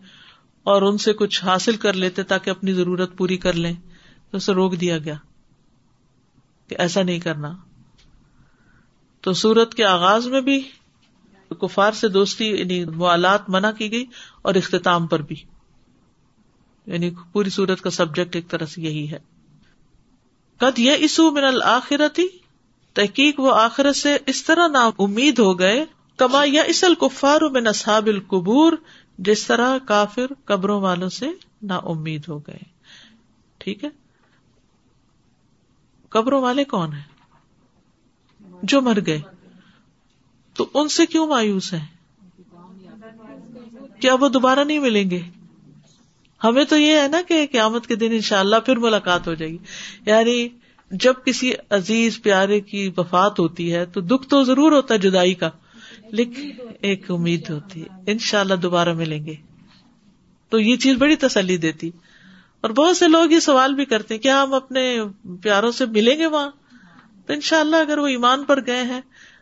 اور 0.63 0.81
ان 0.81 0.97
سے 0.97 1.13
کچھ 1.13 1.43
حاصل 1.45 1.75
کر 1.75 1.93
لیتے 1.93 2.23
تاکہ 2.23 2.49
اپنی 2.49 2.73
ضرورت 2.73 3.17
پوری 3.17 3.37
کر 3.37 3.53
لیں، 3.53 3.73
تو 4.31 4.37
اسے 4.37 4.53
روک 4.53 4.81
دیا 4.81 4.97
گیا 4.97 5.15
کہ 6.67 6.75
ایسا 6.79 7.03
نہیں 7.03 7.19
کرنا۔ 7.19 7.55
تو 9.21 9.33
سورت 9.33 9.73
کے 9.73 9.85
آغاز 9.85 10.27
میں 10.27 10.41
بھی 10.41 10.61
کفار 11.55 11.91
سے 11.91 12.07
دوستی 12.07 12.45
یعنی 12.45 12.85
موالات 12.85 13.49
منع 13.49 13.71
کی 13.71 13.91
گئی 13.91 14.05
اور 14.41 14.55
اختتام 14.55 15.07
پر 15.07 15.21
بھی۔ 15.21 15.35
یعنی 16.85 17.11
پوری 17.31 17.49
صورت 17.49 17.81
کا 17.81 17.89
سبجیکٹ 17.89 18.35
ایک 18.35 18.47
طرح 18.49 18.65
سے 18.65 18.81
یہی 18.81 19.11
ہے۔ 19.11 19.19
قد 20.57 20.79
یہ 20.79 20.91
اسو 20.99 21.31
من 21.31 21.43
الآخرتی 21.43 22.27
تحقیق 22.93 23.39
وہ 23.39 23.55
آخرت 23.55 23.95
سے 23.95 24.17
اس 24.25 24.43
طرح 24.43 24.67
نا 24.67 24.89
امید 24.99 25.39
ہو 25.39 25.59
گئے، 25.59 25.85
کما 26.17 26.43
یا 26.45 26.63
اسل 26.63 26.95
کفار 26.95 27.41
میں 27.41 27.61
نصاب 27.61 28.05
القبور، 28.05 28.73
جس 29.17 29.47
طرح 29.47 29.77
کافر 29.77 30.25
قبروں 30.45 30.81
والوں 30.81 31.09
سے 31.09 31.29
نا 31.61 31.75
امید 31.75 32.25
ہو 32.27 32.39
گئے۔ 32.39 32.59
ٹھیک 33.57 33.83
ہے؟ 33.83 33.89
قبروں 36.09 36.41
والے 36.41 36.63
کون 36.63 36.93
ہیں؟ 36.93 37.03
جو 38.63 38.81
مر 38.81 38.97
گئے۔ 39.05 39.21
تو 40.53 40.69
ان 40.73 40.87
سے 40.87 41.05
کیوں 41.05 41.27
مایوس 41.27 41.73
ہے 41.73 42.01
کیا 43.99 44.13
وہ 44.13 44.29
دوبارہ 44.29 44.63
نہیں 44.63 44.79
ملیں 44.79 45.09
گے؟ 45.09 45.21
ہمیں 46.43 46.63
تو 46.63 46.77
یہ 46.77 46.99
ہے 46.99 47.07
نا 47.07 47.21
کہ 47.27 47.47
قیامت 47.51 47.87
کے 47.87 47.95
دن 47.95 48.09
ان 48.11 48.21
شاء 48.21 48.39
اللہ 48.39 48.55
پھر 48.65 48.75
ملاقات 48.75 49.27
ہو 49.27 49.33
جائے 49.33 49.51
گی۔ 49.51 49.57
یعنی 50.05 50.47
جب 50.91 51.13
کسی 51.25 51.53
عزیز 51.69 52.21
پیارے 52.21 52.59
کی 52.59 52.91
وفات 52.97 53.39
ہوتی 53.39 53.73
ہے 53.73 53.85
تو 53.85 54.01
دکھ 54.01 54.29
تو 54.29 54.43
ضرور 54.43 54.71
ہوتا 54.71 54.93
ہے 54.93 54.99
جدائی 54.99 55.33
کا، 55.33 55.49
لیکن 56.09 56.51
ایک 56.81 57.11
امید 57.11 57.49
ہوتی 57.49 57.83
ہے 57.83 58.11
ان 58.11 58.17
شاء 58.17 58.39
اللہ 58.39 58.53
دوبارہ 58.53 58.93
ملیں 58.93 59.25
گے۔ 59.25 59.35
تو 60.49 60.59
یہ 60.59 60.75
چیز 60.75 60.97
بڑی 60.97 61.15
تسلی 61.15 61.57
دیتی۔ 61.57 61.91
اور 62.61 62.69
بہت 62.69 62.97
سے 62.97 63.07
لوگ 63.07 63.31
یہ 63.31 63.39
سوال 63.39 63.73
بھی 63.73 63.85
کرتے 63.85 64.13
ہیں، 64.13 64.21
کیا 64.21 64.43
ہم 64.43 64.53
اپنے 64.53 64.97
پیاروں 65.41 65.71
سے 65.71 65.85
ملیں 65.85 66.19
گے 66.19 66.25
وہاں؟ 66.25 66.49
تو 67.25 67.33
ان 67.33 67.41
شاء 67.41 67.59
اللہ 67.59 67.75
اگر 67.75 67.97
وہ 67.97 68.07
ایمان 68.07 68.43
پر 68.43 68.65
گئے 68.65 68.83
ہیں 68.83 69.01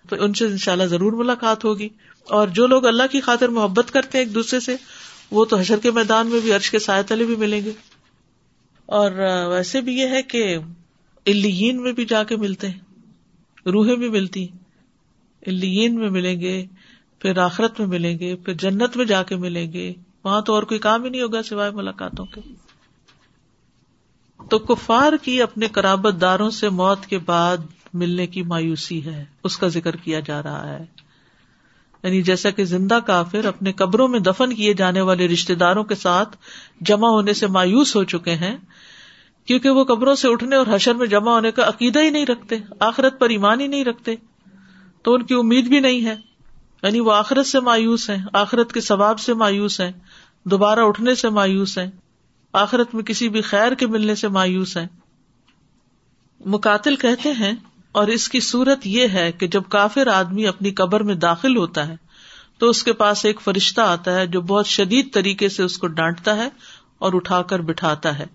تو 0.09 0.23
ان 0.23 0.33
سے 0.33 0.45
ان 0.45 0.57
شاء 0.57 0.71
اللہ 0.71 0.83
ضرور 0.83 1.11
ملاقات 1.11 1.65
ہوگی۔ 1.65 1.89
اور 2.23 2.47
جو 2.47 2.67
لوگ 2.67 2.85
اللہ 2.85 3.03
کی 3.11 3.21
خاطر 3.21 3.49
محبت 3.49 3.91
کرتے 3.91 4.17
ہیں 4.17 4.25
ایک 4.25 4.35
دوسرے 4.35 4.59
سے، 4.59 4.75
وہ 5.31 5.45
تو 5.45 5.57
حشر 5.57 5.77
کے 5.77 5.91
میدان 5.91 6.27
میں 6.27 6.39
بھی، 6.39 6.53
عرش 6.53 6.71
کے 6.71 6.79
سائے 6.79 7.03
تلے 7.03 7.25
بھی 7.25 7.35
ملیں 7.35 7.65
گے۔ 7.65 7.71
اور 8.85 9.11
ویسے 9.49 9.81
بھی 9.81 9.97
یہ 9.99 10.07
ہے 10.07 10.21
کہ 10.21 10.57
الین 11.25 11.81
میں 11.81 11.91
بھی 11.91 12.05
جا 12.05 12.23
کے 12.23 12.35
ملتے 12.35 12.69
ہیں، 12.69 12.79
روحیں 13.65 13.95
بھی 13.95 14.09
ملتی 14.09 14.47
الین 15.47 15.95
میں 15.95 16.09
ملیں 16.09 16.39
گے، 16.39 16.65
پھر 17.19 17.37
آخرت 17.37 17.79
میں 17.79 17.87
ملیں 17.87 18.19
گے، 18.19 18.35
پھر 18.35 18.53
جنت 18.53 18.97
میں 18.97 19.05
جا 19.05 19.23
کے 19.23 19.35
ملیں 19.35 19.73
گے۔ 19.73 19.93
وہاں 20.23 20.41
تو 20.41 20.53
اور 20.53 20.63
کوئی 20.63 20.79
کام 20.79 21.03
ہی 21.03 21.09
نہیں 21.09 21.21
ہوگا 21.21 21.43
سوائے 21.43 21.71
ملاقاتوں 21.71 22.25
کے۔ 22.25 22.41
تو 24.49 24.59
کفار 24.59 25.13
کی 25.21 25.41
اپنے 25.41 25.67
قرابت 25.67 26.21
داروں 26.21 26.49
سے 26.49 26.69
موت 26.69 27.05
کے 27.05 27.17
بعد 27.17 27.57
ملنے 27.93 28.27
کی 28.27 28.43
مایوسی 28.43 29.05
ہے، 29.05 29.25
اس 29.43 29.57
کا 29.57 29.67
ذکر 29.67 29.95
کیا 29.95 30.19
جا 30.19 30.43
رہا 30.43 30.69
ہے۔ 30.69 30.85
یعنی 32.03 32.21
جیسا 32.21 32.49
کہ 32.49 32.63
زندہ 32.63 32.99
کافر 33.05 33.45
اپنے 33.45 33.71
قبروں 33.71 34.07
میں 34.07 34.19
دفن 34.19 34.55
کیے 34.55 34.73
جانے 34.73 35.01
والے 35.01 35.27
رشتے 35.27 35.55
داروں 35.55 35.83
کے 35.83 35.95
ساتھ 35.95 36.37
جمع 36.81 37.09
ہونے 37.09 37.33
سے 37.33 37.47
مایوس 37.47 37.95
ہو 37.95 38.03
چکے 38.03 38.35
ہیں، 38.35 38.57
کیونکہ 39.45 39.69
وہ 39.69 39.83
قبروں 39.83 40.15
سے 40.15 40.27
اٹھنے 40.29 40.55
اور 40.55 40.65
حشر 40.69 40.95
میں 40.95 41.07
جمع 41.07 41.31
ہونے 41.31 41.51
کا 41.51 41.67
عقیدہ 41.67 41.99
ہی 41.99 42.09
نہیں 42.09 42.25
رکھتے، 42.25 42.55
آخرت 42.79 43.19
پر 43.19 43.29
ایمان 43.29 43.61
ہی 43.61 43.67
نہیں 43.67 43.85
رکھتے، 43.85 44.15
تو 45.03 45.13
ان 45.13 45.23
کی 45.23 45.33
امید 45.33 45.67
بھی 45.67 45.79
نہیں 45.79 46.05
ہے۔ 46.05 46.15
یعنی 46.83 46.99
وہ 46.99 47.13
آخرت 47.13 47.45
سے 47.45 47.59
مایوس 47.59 48.09
ہیں، 48.09 48.17
آخرت 48.33 48.73
کے 48.73 48.81
ثواب 48.81 49.19
سے 49.19 49.33
مایوس 49.33 49.81
ہیں، 49.81 49.91
دوبارہ 50.43 50.79
اٹھنے 50.79 51.15
سے 51.15 51.29
مایوس 51.29 51.77
ہیں، 51.77 51.91
آخرت 52.53 52.95
میں 52.95 53.03
کسی 53.03 53.29
بھی 53.29 53.41
خیر 53.41 53.73
کے 53.73 53.87
ملنے 53.87 54.15
سے 54.15 54.27
مایوس 54.27 54.77
ہیں۔ 54.77 54.87
مقاتل 56.45 56.95
کہتے 56.95 57.31
ہیں 57.31 57.53
اور 57.91 58.07
اس 58.07 58.29
کی 58.29 58.39
صورت 58.39 58.87
یہ 58.87 59.07
ہے 59.07 59.31
کہ 59.31 59.47
جب 59.47 59.63
کافر 59.69 60.07
آدمی 60.07 60.47
اپنی 60.47 60.71
قبر 60.71 61.03
میں 61.03 61.15
داخل 61.15 61.57
ہوتا 61.57 61.87
ہے، 61.87 61.95
تو 62.57 62.69
اس 62.69 62.83
کے 62.83 62.93
پاس 62.93 63.25
ایک 63.25 63.41
فرشتہ 63.41 63.81
آتا 63.81 64.15
ہے 64.15 64.27
جو 64.27 64.41
بہت 64.41 64.67
شدید 64.67 65.13
طریقے 65.13 65.49
سے 65.49 65.63
اس 65.63 65.77
کو 65.77 65.87
ڈانٹتا 65.87 66.35
ہے 66.35 66.49
اور 66.99 67.13
اٹھا 67.13 67.41
کر 67.41 67.59
بٹھاتا 67.59 68.19
ہے۔ 68.19 68.25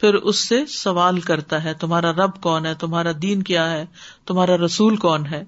پھر 0.00 0.14
اس 0.14 0.36
سے 0.36 0.66
سوال 0.66 1.20
کرتا 1.20 1.64
ہے، 1.64 1.74
تمہارا 1.74 2.12
رب 2.12 2.42
کون 2.42 2.66
ہے؟ 2.66 2.74
تمہارا 2.74 3.12
دین 3.22 3.42
کیا 3.42 3.70
ہے؟ 3.70 3.86
تمہارا 4.26 4.56
رسول 4.56 4.96
کون 4.96 5.26
ہے؟ 5.26 5.44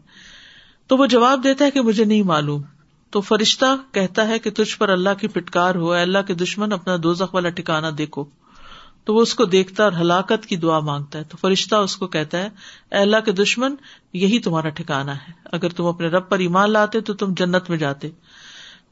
تو 0.86 0.96
وہ 0.96 1.06
جواب 1.06 1.44
دیتا 1.44 1.64
ہے 1.64 1.70
کہ 1.70 1.80
مجھے 1.80 2.04
نہیں 2.04 2.22
معلوم۔ 2.22 2.62
تو 3.10 3.20
فرشتہ 3.20 3.76
کہتا 3.92 4.28
ہے 4.28 4.38
کہ 4.38 4.50
تجھ 4.50 4.78
پر 4.78 4.88
اللہ 4.88 5.10
کی 5.20 5.28
پٹکار 5.28 5.74
ہو 5.74 5.92
اللہ 5.92 6.18
کے 6.26 6.34
دشمن، 6.34 6.72
اپنا 6.72 6.96
دوزخ 7.02 7.34
والا 7.34 7.48
ٹھکانا 7.48 7.90
دیکھو۔ 7.98 8.24
تو 9.08 9.14
وہ 9.14 9.22
اس 9.22 9.34
کو 9.34 9.44
دیکھتا 9.44 9.84
اور 9.84 9.92
ہلاکت 9.92 10.46
کی 10.46 10.56
دعا 10.56 10.78
مانگتا 10.78 11.18
ہے 11.18 11.24
تو 11.24 11.36
فرشتہ 11.36 11.74
اس 11.74 11.96
کو 11.96 12.06
کہتا 12.06 12.38
ہے، 12.38 12.48
اے 12.92 12.98
اللہ 12.98 13.16
کے 13.24 13.32
دشمن، 13.32 13.74
یہی 14.12 14.38
تمہارا 14.38 14.68
ٹھکانا 14.68 15.16
ہے۔ 15.16 15.32
اگر 15.44 15.68
تم 15.68 15.84
اپنے 15.84 16.08
رب 16.08 16.28
پر 16.28 16.38
ایمان 16.38 16.70
لاتے 16.70 17.00
تو 17.00 17.14
تم 17.14 17.34
جنت 17.34 17.70
میں 17.70 17.78
جاتے۔ 17.78 18.08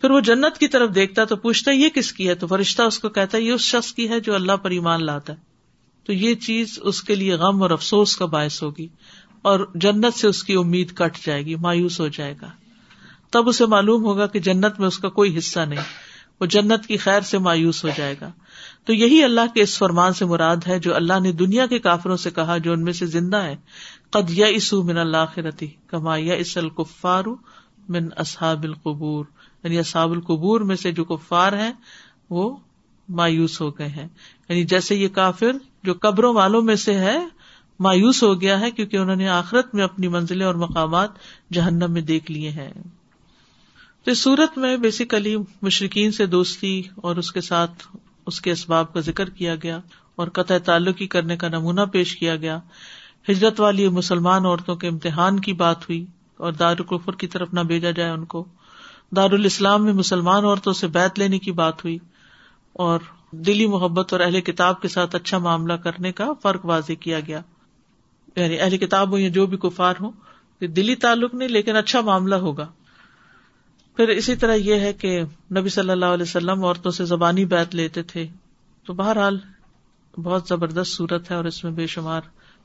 پھر 0.01 0.11
وہ 0.11 0.21
جنت 0.21 0.59
کی 0.59 0.69
طرف 0.69 0.95
دیکھتا 0.95 1.25
تو 1.25 1.37
پوچھتا 1.37 1.71
یہ 1.71 1.89
کس 1.89 2.13
کی 2.13 2.29
ہے؟ 2.29 2.35
تو 2.35 2.47
فرشتہ 2.47 2.83
اس 2.83 2.99
کو 2.99 3.09
کہتا 3.09 3.39
ہے، 3.39 3.43
یہ 3.43 3.53
اس 3.53 3.61
شخص 3.61 3.93
کی 3.93 4.09
ہے 4.09 4.21
جو 4.21 4.35
اللہ 4.35 4.53
پر 4.53 4.71
ایمان 4.71 5.05
لاتا 5.05 5.33
ہے۔ 5.33 5.39
تو 6.05 6.13
یہ 6.13 6.35
چیز 6.35 6.79
اس 6.83 7.03
کے 7.03 7.15
لیے 7.15 7.35
غم 7.35 7.63
اور 7.63 7.71
افسوس 7.71 8.17
کا 8.17 8.27
باعث 8.27 8.63
ہوگی 8.63 8.89
اور 9.43 9.71
جنت 9.75 10.15
سے 10.15 10.29
اس 10.29 10.45
کی 10.45 10.55
امید 10.55 10.95
کٹ 10.95 11.27
جائے 11.27 11.47
گی، 11.47 11.55
مایوس 11.55 12.01
ہو 12.01 12.09
جائے 12.09 12.35
گا۔ 12.43 12.51
تب 13.31 13.49
اسے 13.49 13.67
معلوم 13.67 14.05
ہوگا 14.05 14.27
کہ 14.27 14.41
جنت 14.41 14.79
میں 14.79 14.89
اس 14.89 14.99
کا 14.99 15.09
کوئی 15.09 15.39
حصہ 15.39 15.61
نہیں۔ 15.61 16.06
وہ 16.41 16.47
جنت 16.47 16.87
کی 16.87 16.97
خیر 16.97 17.21
سے 17.21 17.39
مایوس 17.39 17.85
ہو 17.85 17.91
جائے 17.97 18.15
گا۔ 18.21 18.31
تو 18.85 18.93
یہی 18.93 19.25
اللہ 19.25 19.41
کے 19.55 19.63
اس 19.63 19.79
فرمان 19.79 20.13
سے 20.13 20.25
مراد 20.25 20.57
ہے 20.69 20.79
جو 20.79 20.95
اللہ 20.95 21.21
نے 21.21 21.33
دنیا 21.33 21.67
کے 21.67 21.79
کافروں 21.79 22.17
سے 22.17 22.31
کہا 22.31 22.59
جو 22.59 22.73
ان 22.73 22.85
میں 22.85 22.93
سے 22.93 23.07
زندہ 23.07 23.37
ہے 23.37 23.57
قد 24.11 24.31
یا 24.31 24.47
اسو 24.47 24.83
من 24.83 24.99
اللہ 24.99 25.25
خرتی 25.35 25.67
کما 25.87 26.17
یا 26.17 26.35
اس 26.35 26.57
القفار 26.57 27.25
من 27.89 28.09
اصحاب 28.17 28.63
القبور۔ 28.63 29.25
یعنی 29.63 29.79
اصحاب 29.79 30.11
القبور 30.11 30.61
میں 30.61 30.77
سے 30.77 30.93
جو 30.93 31.05
کفار 31.05 31.53
ہیں، 31.53 31.73
وہ 32.31 32.57
مایوس 33.09 33.61
ہو 33.61 33.79
گئے 33.79 33.89
ہیں۔ 33.89 34.09
یعنی 34.49 34.65
جیسے 34.65 34.95
یہ 34.95 35.09
کافر 35.09 35.51
جو 35.83 35.95
قبروں 36.01 36.35
والوں 36.35 36.63
میں 36.63 36.77
سے 36.77 36.95
ہے، 36.95 37.19
مایوس 37.81 38.23
ہو 38.23 38.41
گیا 38.41 38.61
ہے 38.61 38.71
کیونکہ 38.71 38.97
انہوں 38.97 39.17
نے 39.17 39.29
آخرت 39.29 39.75
میں 39.75 39.85
اپنی 39.85 40.09
منزلیں 40.09 40.47
اور 40.47 40.55
مقامات 40.55 41.11
جہنم 41.53 41.93
میں 41.93 42.03
دیکھ 42.03 42.31
لیے 42.31 42.51
ہیں۔ 42.51 42.73
تو 44.07 44.13
اس 44.13 44.23
صورت 44.23 44.59
میں 44.59 44.77
بیسیکلی 44.77 45.37
مشرقین 45.63 46.13
سے 46.13 46.27
دوستی 46.27 46.83
اور 46.95 47.17
اس 47.17 47.33
کے 47.33 47.41
ساتھ 47.41 47.97
اس 48.27 48.41
کے 48.41 48.51
اسباب 48.51 48.93
کا 48.93 49.01
ذکر 49.01 49.31
کیا 49.31 49.55
گیا 49.55 49.81
اور 50.17 50.29
قطع 50.29 50.59
تعلقی 50.59 51.07
کرنے 51.07 51.37
کا 51.37 51.49
نمونہ 51.49 51.81
پیش 51.93 52.17
کیا 52.17 52.37
گیا۔ 52.37 52.59
ہجرت 53.29 53.61
والی 53.61 53.89
مسلمان 53.89 54.47
عورتوں 54.47 54.77
کے 54.77 54.89
امتحان 54.89 55.41
کی 55.41 55.53
بات 55.53 55.83
ہوئی 55.83 56.07
اور 56.37 56.53
دارالقفر 56.53 57.13
کی 57.13 57.27
طرف 57.27 57.55
نہ 57.55 57.61
بھیجا 57.61 57.91
جائے 57.91 58.11
ان 58.11 58.25
کو۔ 58.25 58.45
دارالاسلام 59.17 59.85
میں 59.85 59.93
مسلمان 59.93 60.45
عورتوں 60.45 60.73
سے 60.73 60.87
بیت 60.87 61.19
لینے 61.19 61.39
کی 61.39 61.53
بات 61.53 61.85
ہوئی 61.85 61.99
اور 62.73 63.01
دلی 63.31 63.67
محبت 63.67 64.13
اور 64.13 64.21
اہل 64.21 64.41
کتاب 64.41 64.83
کے 64.83 64.89
ساتھ 64.89 65.17
اچھا 65.17 65.39
معاملہ 65.39 65.73
کرنے 65.73 66.13
کا 66.13 66.29
فرق 66.43 66.65
واضح 66.65 66.93
کیا 67.01 67.21
گیا۔ 67.21 67.41
یعنی 68.37 68.61
اہل 68.61 68.77
کتاب 68.77 69.11
ہو 69.11 69.19
یا 69.19 69.29
جو 69.29 69.47
بھی 69.47 69.57
کفار 69.57 69.95
ہو 70.01 70.11
دلی 70.67 70.95
تعلق 70.95 71.35
نہیں 71.35 71.49
لیکن 71.49 71.77
اچھا 71.77 72.01
معاملہ 72.01 72.35
ہوگا۔ 72.35 72.67
پھر 73.97 74.09
اسی 74.09 74.37
طرح 74.37 74.55
یہ 74.55 74.75
ہے 74.75 74.93
کہ 74.93 75.23
نبی 75.59 75.69
صلی 75.69 75.91
اللہ 75.91 76.07
علیہ 76.07 76.23
وسلم 76.23 76.65
عورتوں 76.65 76.91
سے 76.91 77.05
زبانی 77.05 77.45
بیت 77.45 77.75
لیتے 77.75 78.03
تھے۔ 78.03 78.27
تو 78.85 78.93
بہرحال 78.93 79.39
بہت 80.23 80.49
زبردست 80.49 80.93
صورت 80.93 81.31
ہے 81.31 81.37
اور 81.37 81.45
اس 81.45 81.65
میں 81.65 81.73
بے 81.73 81.87
شمار 81.87 82.21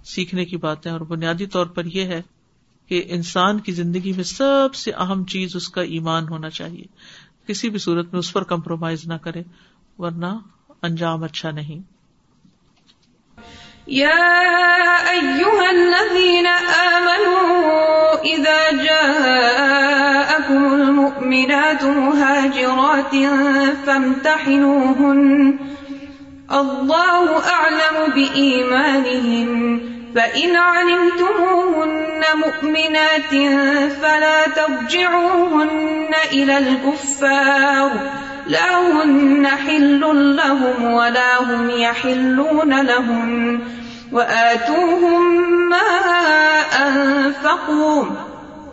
سیکھنے 0.05 0.45
کی 0.45 0.57
باتیں 0.57 0.91
اور 0.91 0.99
بنیادی 0.99 1.45
طور 1.45 1.65
پر 1.65 1.85
یہ 1.85 2.03
ہے 2.03 2.21
کہ 2.87 3.03
انسان 3.07 3.59
کی 3.59 3.71
زندگی 3.71 4.13
میں 4.13 4.23
سب 4.23 4.75
سے 4.75 4.91
اہم 4.91 5.25
چیز 5.25 5.55
اس 5.55 5.69
کا 5.69 5.81
ایمان 5.81 6.29
ہونا 6.29 6.49
چاہیے۔ 6.49 6.83
کسی 7.47 7.69
بھی 7.69 7.79
صورت 7.79 8.05
میں 8.11 8.19
اس 8.19 8.33
پر 8.33 8.43
کمپرومائز 8.43 9.05
نہ 9.05 9.13
کرے، 9.13 9.41
ورنہ 9.97 10.37
انجام 10.81 11.23
اچھا 11.23 11.51
نہیں۔ 11.51 11.79
المؤمنات 21.31 21.83
مهاجرات 21.83 23.15
فامتحنوهن. 23.85 25.57
الله 26.51 27.41
أعلم 27.49 28.13
بإيمانهن 28.15 29.79
فإن 30.15 30.55
علمتموهن 30.55 32.21
مؤمنات 32.35 33.31
فلا 34.01 34.47
ترجعوهن 34.47 36.09
إلى 36.33 36.57
الكفار. 36.57 37.91
لا 38.47 38.91
هن 38.91 39.47
حل 39.47 40.35
لهم 40.35 40.93
ولا 40.93 41.43
هم 41.43 41.69
يحلون 41.69 42.81
لهم. 42.81 43.59
وآتوهم 44.11 45.41
ما 45.69 45.79
أنفقوا. 46.87 48.30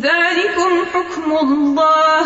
ذلكم 0.00 0.70
حكم 0.94 1.32
الله 1.48 2.24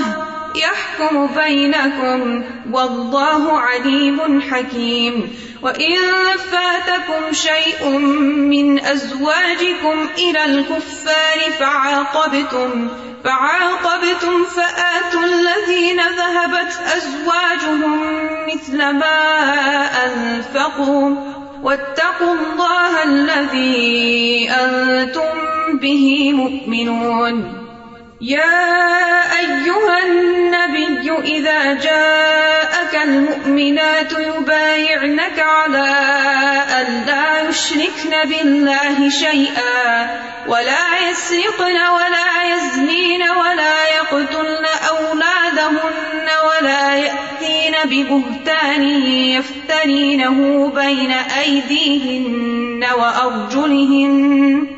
يحكم 0.57 1.27
بينكم 1.27 2.45
والله 2.73 3.61
عليم 3.61 4.41
حكيم. 4.41 5.35
وإن 5.63 5.97
فاتكم 6.51 7.33
شيء 7.33 7.89
من 8.29 8.85
أزواجكم 8.85 10.09
إلى 10.19 10.45
الكفار 10.45 11.53
فعاقبتم 11.59 12.89
فعاقبتم 13.25 14.45
فآتوا 14.45 15.25
الذين 15.25 16.01
ذهبت 16.01 16.79
أزواجهم 16.97 18.01
مثل 18.55 18.77
ما 18.77 19.11
أنفقوا. 20.07 21.15
واتقوا 21.63 22.35
الله 22.35 23.05
الذي 23.05 24.51
أنتم 24.51 25.49
به 25.83 26.33
مؤمنون. 26.33 27.58
يا 28.21 29.39
أيها 29.39 30.07
النبي 30.07 31.13
إذا 31.39 31.75
جاءك 31.75 33.03
المؤمنات 33.05 34.13
يبايعنك 34.13 35.39
على 35.39 35.89
أن 36.81 37.05
لا 37.07 37.49
يشركن 37.49 38.11
بالله 38.25 39.09
شيئا 39.09 40.11
ولا 40.49 41.11
يسرقن 41.11 41.77
ولا 41.77 42.55
يزنين 42.55 43.23
ولا 43.23 43.89
يقتلن 43.97 44.67
أولادهن 44.89 46.29
ولا 46.49 46.95
يأتين 46.95 47.75
ببهتان 47.85 48.83
يفترينه 49.09 50.69
بين 50.75 51.11
أيديهن 51.13 52.85
وأرجلهن 52.99 54.78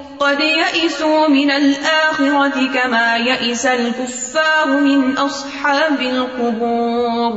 قد 0.21 0.41
يئسوا 0.41 1.27
من 1.27 1.51
الآخرة 1.51 2.73
كما 2.73 3.17
يئس 3.25 3.65
الكفار 3.65 4.81
من 4.81 5.11
أصحاب 5.17 5.99
القبور۔ 5.99 7.31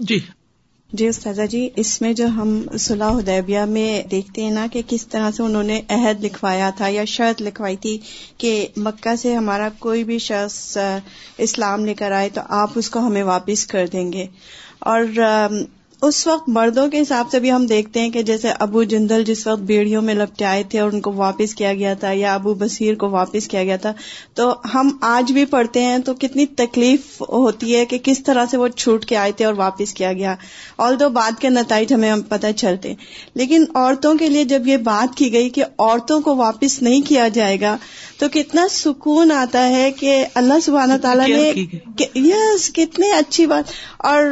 جی۔ 0.00 0.18
جی 0.92 1.08
استاذہ 1.08 1.42
جی 1.42 1.70
اس 1.76 2.02
میں 2.02 2.12
جو 2.12 2.26
ہم 2.26 2.76
صلاح 2.78 3.10
حدیبیہ 3.10 3.60
میں 3.60 4.08
دیکھتے 4.08 4.42
ہیں 4.42 4.50
نا 4.50 4.66
کہ 4.72 4.82
کس 4.88 5.06
طرح 5.06 5.30
سے 5.30 5.42
انہوں 5.42 5.62
نے 5.62 5.80
عہد 5.88 6.24
لکھوایا 6.24 6.70
تھا 6.76 6.88
یا 6.88 7.04
شرط 7.04 7.42
لکھوائی 7.42 7.76
تھی 7.76 7.98
کہ 8.38 8.66
مکہ 8.76 9.16
سے 9.16 9.34
ہمارا 9.34 9.68
کوئی 9.78 10.04
بھی 10.04 10.18
شخص 10.18 10.78
اسلام 11.38 11.84
لے 11.84 11.94
کر 11.94 12.12
آئے 12.12 12.28
تو 12.28 12.40
آپ 12.48 12.70
اس 12.74 12.90
کو 12.90 13.00
ہمیں 13.00 13.22
واپس 13.22 13.66
کر 13.66 13.86
دیں 13.86 14.12
گے۔ 14.12 14.26
اور 14.78 15.02
اس 16.04 16.26
وقت 16.26 16.48
مردوں 16.48 16.88
کے 16.88 17.00
حساب 17.00 17.30
سے 17.30 17.40
بھی 17.40 17.52
ہم 17.52 17.66
دیکھتے 17.66 18.00
ہیں 18.00 18.10
کہ 18.10 18.22
جیسے 18.22 18.48
ابو 18.58 18.82
جندل 18.82 19.24
جس 19.24 19.46
وقت 19.46 19.60
بیڑیوں 19.60 20.02
میں 20.02 20.14
لپٹے 20.14 20.44
آئے 20.44 20.62
تھے 20.62 20.80
اور 20.80 20.92
ان 20.92 21.00
کو 21.00 21.12
واپس 21.12 21.54
کیا 21.54 21.72
گیا 21.74 21.94
تھا 21.94 22.10
یا 22.12 22.34
ابو 22.34 22.54
بصیر 22.54 22.94
کو 22.94 23.10
واپس 23.10 23.48
کیا 23.48 23.64
گیا 23.64 23.76
تھا، 23.76 23.92
تو 24.34 24.54
ہم 24.74 24.90
آج 25.00 25.32
بھی 25.32 25.44
پڑھتے 25.44 25.84
ہیں 25.84 25.98
تو 25.98 26.14
کتنی 26.14 26.46
تکلیف 26.46 27.20
ہوتی 27.20 27.76
ہے 27.76 27.84
کہ 27.84 27.98
کس 28.02 28.22
طرح 28.22 28.44
سے 28.50 28.56
وہ 28.56 28.68
چھوٹ 28.68 29.04
کے 29.04 29.16
آئے 29.16 29.32
تھے 29.32 29.44
اور 29.44 29.54
واپس 29.54 29.94
کیا 29.94 30.12
گیا۔ 30.12 30.34
اور 30.76 30.94
دو 30.94 31.08
بات 31.08 31.40
کے 31.40 31.48
نتائج 31.48 31.92
ہمیں 31.92 32.12
پتہ 32.28 32.46
چلتے 32.56 32.94
لیکن 33.34 33.64
عورتوں 33.74 34.14
کے 34.14 34.28
لیے 34.28 34.44
جب 34.44 34.66
یہ 34.66 34.76
بات 34.76 35.16
کی 35.16 35.32
گئی 35.32 35.48
کہ 35.48 35.64
عورتوں 35.78 36.20
کو 36.20 36.36
واپس 36.36 36.82
نہیں 36.82 37.00
کیا 37.00 37.28
جائے 37.28 37.60
گا 37.60 37.76
تو 38.18 38.26
کتنا 38.32 38.66
سکون 38.70 39.32
آتا 39.32 39.68
ہے 39.68 39.92
کہ 39.92 40.24
اللہ 40.34 40.60
سبحانہ 40.62 40.92
تعالیٰ 41.02 41.28
نے 41.28 41.52
یس 42.14 42.70
کتنی 42.72 43.10
اچھی 43.10 43.46
بات۔ 43.46 43.64
اور 43.98 44.22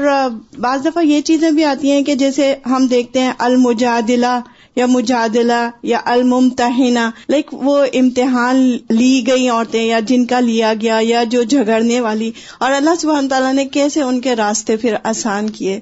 بعض 0.59 0.85
دفعہ 0.85 1.05
یہ 1.05 1.21
چیزیں 1.21 1.51
بھی 1.51 1.65
آتی 1.65 1.91
ہیں 1.91 2.03
کہ 2.03 2.15
جیسے 2.15 2.55
ہم 2.67 2.87
دیکھتے 2.87 3.21
ہیں 3.21 3.33
المجادلہ 3.39 4.41
یا 4.77 4.87
مجادلہ 4.87 5.71
یا 5.83 6.01
الممتحنہ۔ 6.05 7.11
لائک 7.29 7.49
وہ 7.53 7.87
امتحان 7.95 8.77
لی 8.91 9.25
گئی 9.27 9.49
عورتیں 9.49 9.83
یا 9.83 10.01
جن 10.01 10.27
کا 10.27 10.41
لیا 10.41 10.75
گیا 10.83 10.99
یا 11.03 11.25
جو 11.25 11.43
جھگڑنے 11.43 12.01
والی۔ 12.01 12.31
اور 12.59 12.73
اللہ 12.73 12.91
سبحانہ 13.01 13.29
تعالیٰ 13.29 13.55
نے 13.55 13.65
کیسے 13.65 14.03
ان 14.03 14.21
کے 14.21 14.37
راستے 14.37 14.77
پھر 14.77 14.95
آسان 15.05 15.51
کیے؟ 15.51 15.81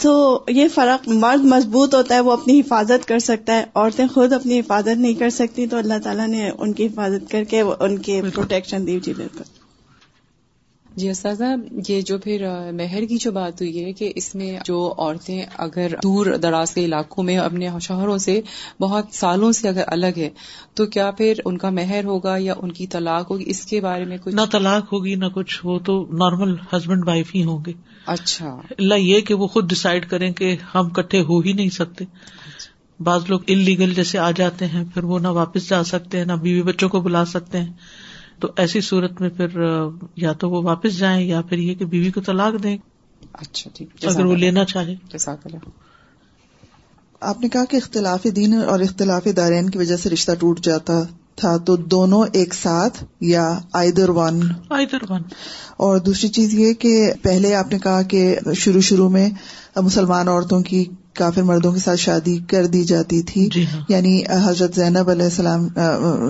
تو 0.00 0.44
یہ 0.48 0.68
فرق 0.74 1.08
مرد 1.08 1.44
مضبوط 1.44 1.94
ہوتا 1.94 2.14
ہے 2.14 2.20
وہ 2.20 2.32
اپنی 2.32 2.60
حفاظت 2.60 3.08
کر 3.08 3.18
سکتا 3.18 3.56
ہے 3.56 3.64
عورتیں 3.74 4.06
خود 4.06 4.32
اپنی 4.32 4.60
حفاظت 4.60 4.98
نہیں 4.98 5.14
کر 5.14 5.30
سکتی 5.30 5.66
تو 5.66 5.76
اللہ 5.76 5.98
تعالیٰ 6.04 6.28
نے 6.28 6.50
ان 6.58 6.72
کی 6.72 6.86
حفاظت 6.86 7.30
کر 7.30 7.44
کے 7.44 7.60
ان 7.60 7.98
کی 7.98 8.20
پروٹیکشن 8.34 8.86
دی 8.86 9.00
جی 9.00 9.12
بالکل 9.12 9.57
جی 10.98 11.08
استاذہ 11.08 11.44
یہ 11.88 12.00
جو 12.00 12.18
پھر 12.18 12.46
مہر 12.72 13.04
کی 13.04 13.16
جو 13.16 13.32
بات 13.32 13.60
ہوئی 13.60 13.84
ہے 13.84 13.92
کہ 13.92 14.12
اس 14.16 14.34
میں 14.34 14.58
جو 14.64 14.94
عورتیں 14.98 15.42
اگر 15.58 15.88
دور 16.02 16.26
دراز 16.26 16.70
کے 16.70 16.84
علاقوں 16.84 17.24
میں 17.24 17.36
اپنے 17.36 17.68
شوہروں 17.80 18.18
سے 18.18 18.40
بہت 18.80 19.04
سالوں 19.12 19.52
سے 19.52 19.68
اگر 19.68 19.82
الگ 19.86 20.16
ہے 20.16 20.28
تو 20.74 20.86
کیا 20.86 21.10
پھر 21.10 21.32
ان 21.44 21.58
کا 21.58 21.70
مہر 21.70 22.04
ہوگا 22.04 22.36
یا 22.38 22.54
ان 22.62 22.72
کی 22.72 22.86
طلاق 22.86 23.30
ہوگی؟ 23.30 23.44
اس 23.46 23.66
کے 23.66 23.80
بارے 23.80 24.04
میں 24.04 24.18
کچھ 24.18 24.34
نہ 24.34 24.40
طلاق 24.52 24.84
ہوگی 24.84 25.14
نہ 25.14 25.24
کچھ 25.34 25.64
ہو 25.64 25.78
تو 25.78 26.06
نارمل 26.12 26.54
ہسبینڈ 26.72 27.08
وائف 27.08 27.34
ہی 27.34 27.44
ہوں 27.44 27.58
گے۔ 27.66 27.72
اچھا۔ 28.06 28.60
اللہ 28.78 28.94
یہ 28.94 29.20
کہ 29.20 29.34
وہ 29.34 29.46
خود 29.46 29.70
ڈسائڈ 29.70 30.06
کریں 30.06 30.32
کہ 30.32 30.56
ہم 30.74 30.88
کٹھے 30.88 31.20
ہو 31.20 31.40
ہی 31.40 31.52
نہیں 31.52 31.70
سکتے۔ 31.70 32.04
بعض 33.00 33.20
لوگ 33.28 33.40
ان 33.46 33.58
لیگل 33.58 33.94
جیسے 33.94 34.18
آ 34.18 34.30
جاتے 34.30 34.66
ہیں 34.66 34.84
پھر 34.94 35.04
وہ 35.04 35.18
نہ 35.18 35.28
واپس 35.28 35.68
جا 35.68 35.84
سکتے 35.84 36.18
ہیں 36.18 36.24
نہ 36.24 36.32
بیوی 36.32 36.62
بچوں 36.62 36.88
کو 36.88 37.00
بلا 37.00 37.24
سکتے 37.24 37.58
ہیں۔ 37.58 37.72
تو 38.40 38.48
ایسی 38.56 38.80
صورت 38.80 39.20
میں 39.20 39.28
پھر 39.28 39.48
یا 40.16 40.32
تو 40.32 40.50
وہ 40.50 40.62
واپس 40.62 40.98
جائیں 40.98 41.26
یا 41.26 41.42
پھر 41.42 41.58
یہ 41.58 41.74
کہ 41.74 41.84
بیوی 41.84 42.10
کو 42.10 42.20
طلاق 42.20 42.62
دیں۔ 42.62 42.78
اچھا 43.32 43.70
ٹھیک۔ 43.74 43.88
اگر 44.04 44.24
وہ 44.24 44.36
لینا 44.36 44.64
چاہے۔ 44.64 44.94
آپ 47.20 47.40
نے 47.40 47.48
کہا 47.48 47.64
کہ 47.64 47.76
اختلافی 47.76 48.30
دین 48.30 48.54
اور 48.54 48.80
اختلافی 48.80 49.32
دارین 49.32 49.70
کی 49.70 49.78
وجہ 49.78 49.96
سے 49.96 50.10
رشتہ 50.10 50.32
ٹوٹ 50.38 50.60
جاتا 50.60 51.02
تھا 51.36 51.56
تو 51.56 51.76
دونوں 51.76 52.24
ایک 52.32 52.54
ساتھ 52.54 53.04
یا 53.20 53.58
آئدر 53.72 54.08
ون 54.08 54.40
آئدر 54.70 54.98
ون 55.08 55.22
اور 55.76 55.98
دوسری 55.98 56.28
چیز 56.28 56.54
یہ 56.54 56.72
کہ 56.72 57.12
پہلے 57.22 57.54
آپ 57.54 57.72
نے 57.72 57.78
کہا 57.78 58.02
کہ 58.02 58.38
شروع 58.56 58.80
شروع 58.80 59.08
میں 59.08 59.30
مسلمان 59.76 60.28
عورتوں 60.28 60.60
کی 60.60 60.84
کافر 61.14 61.42
مردوں 61.42 61.72
کے 61.72 61.78
ساتھ 61.78 62.00
شادی 62.00 62.38
کر 62.38 62.66
دی 62.66 62.84
جاتی 62.84 63.22
تھی۔ 63.22 63.48
جی 63.52 63.66
ہاں۔ 63.66 63.80
یعنی 63.88 64.22
حضرت 64.30 64.74
زینب 64.74 65.10
علیہ 65.10 65.24
السلام 65.24 65.68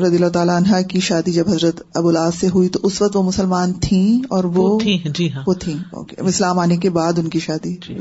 رضی 0.05 0.17
اللہ 0.17 0.29
تعالیٰ 0.29 0.57
عنہ 0.57 0.83
کی 0.89 1.01
شادی 1.01 1.33
جب 1.33 1.49
حضرت 1.49 1.83
ابولاس 1.95 2.35
سے 2.35 2.49
ہوئی 2.49 2.69
تو 2.69 2.81
اس 2.83 3.03
وقت 3.03 3.17
وہ 3.17 3.23
مسلمان 3.23 3.73
تھیں 3.73 4.27
اور 4.31 4.45
وہ 4.45 4.81
جی 5.15 5.33
ہاں۔ 5.33 5.43
وہ 5.47 5.55
تھیں۔ 5.55 5.95
اسلام 6.19 6.59
آنے 6.59 6.77
کے 6.77 6.91
بعد 6.91 7.13
ان 7.19 7.29
کی 7.29 7.41
شادی 7.41 7.77
جی۔ 7.89 7.97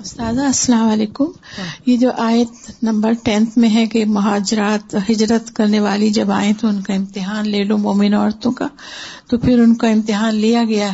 استاذہ 0.00 0.40
السلام 0.40 0.88
علیکم۔ 0.88 1.24
یہ 1.86 1.96
جو 1.96 2.10
آیت 2.18 2.70
نمبر 2.82 3.12
ٹینتھ 3.24 3.58
میں 3.58 3.68
ہے 3.68 3.86
کہ 3.86 4.04
مہاجرات 4.04 4.96
ہجرت 5.10 5.56
کرنے 5.56 5.80
والی 5.80 6.10
جب 6.10 6.30
آئے 6.30 6.52
تو 6.60 6.68
ان 6.68 6.82
کا 6.82 6.94
امتحان 6.94 7.48
لے 7.48 7.64
لو 7.64 7.78
مومن 7.78 8.14
عورتوں 8.14 8.52
کا 8.52 8.66
تو 9.30 9.38
پھر 9.38 9.58
ان 9.58 9.74
کا 9.74 9.88
امتحان 9.88 10.34
لیا 10.34 10.64
گیا۔ 10.68 10.88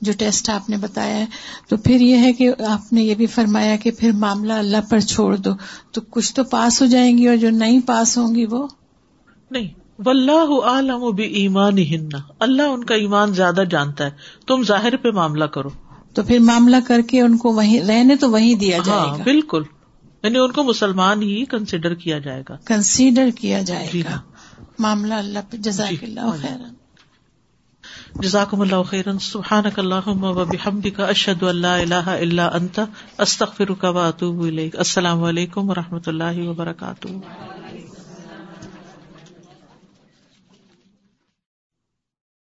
جو 0.00 0.12
ٹیسٹ 0.18 0.50
آپ 0.50 0.70
نے 0.70 0.76
بتایا 0.76 1.16
ہے 1.16 1.26
تو 1.68 1.76
پھر 1.76 2.00
یہ 2.00 2.16
ہے 2.16 2.32
کہ 2.32 2.50
آپ 2.68 2.92
نے 2.92 3.02
یہ 3.02 3.14
بھی 3.14 3.26
فرمایا 3.26 3.76
کہ 3.76 3.90
پھر 3.90 4.12
معاملہ 4.12 4.52
اللہ 4.52 4.76
پر 4.90 5.00
چھوڑ 5.00 5.36
دو۔ 5.36 5.50
تو 5.92 6.00
کچھ 6.00 6.34
تو 6.34 6.44
پاس 6.44 6.82
ہو 6.82 6.86
جائیں 6.86 7.18
گی 7.18 7.28
اور 7.28 7.36
جو 7.36 7.50
نہیں 7.50 7.80
پاس 7.86 8.18
ہوں 8.18 8.34
گی 8.34 8.44
وہ؟ 8.44 8.66
نہیں۔ 9.50 9.68
واللہ 9.98 10.64
عالم 10.64 11.02
و 11.02 11.12
بھی 11.12 11.24
ایمان 11.24 11.78
ہننا 11.78 12.18
اللہ 12.40 12.62
ان 12.62 12.84
کا 12.84 12.94
ایمان 12.94 13.34
زیادہ 13.34 13.64
جانتا 13.70 14.04
ہے۔ 14.04 14.10
تم 14.46 14.62
ظاہر 14.64 14.96
پہ 14.96 15.10
معاملہ 15.10 15.44
کرو۔ 15.44 15.68
تو 16.14 16.22
پھر 16.22 16.38
معاملہ 16.38 16.76
کر 16.86 17.00
کے 17.00 17.20
ان 17.20 17.36
کو 17.36 17.52
وہیں 17.52 17.80
رہنے 17.80 18.16
تو 18.16 18.30
وہیں 18.30 18.54
دیا 18.54 18.78
جائے 18.86 19.00
ہاں 19.00 19.18
گا۔ 19.18 19.22
بالکل۔ 19.22 19.62
یعنی 20.22 20.38
ان 20.38 20.52
کو 20.52 20.62
مسلمان 20.62 21.22
ہی 21.22 21.44
کنسیڈر 21.44 21.94
کیا 21.94 22.18
جائے 22.18 22.42
گا۔ 22.48 22.56
کنسیڈر 22.64 23.28
کیا 23.40 23.62
جائے 23.62 23.88
جی 23.92 24.02
گا۔ 24.04 24.10
ہاں۔ 24.10 24.62
معاملہ 24.78 25.14
اللہ 25.14 25.38
پہ 25.50 25.56
جزاک 25.56 25.90
جی۔ 25.90 25.96
اللہ 26.02 26.20
خیر 26.40 26.85
جزاکم 28.20 28.60
اللہ 28.60 28.82
خیرن، 28.82 29.18
سبحانک 29.18 29.78
اللہم 29.78 30.24
و 30.24 30.44
بحمدک، 30.44 31.00
اشہد 31.00 31.42
اللہ 31.42 31.66
الہ 31.66 32.08
الا 32.08 32.46
انت، 32.54 32.80
استغفرک 33.18 33.84
و 33.84 33.98
اتوب 33.98 34.42
الیک۔ 34.42 34.76
السلام 34.78 35.22
علیکم 35.22 35.70
و 35.70 35.74
رحمۃ 35.74 36.06
اللہ 36.06 36.38
وبرکاتہ۔ 36.38 37.08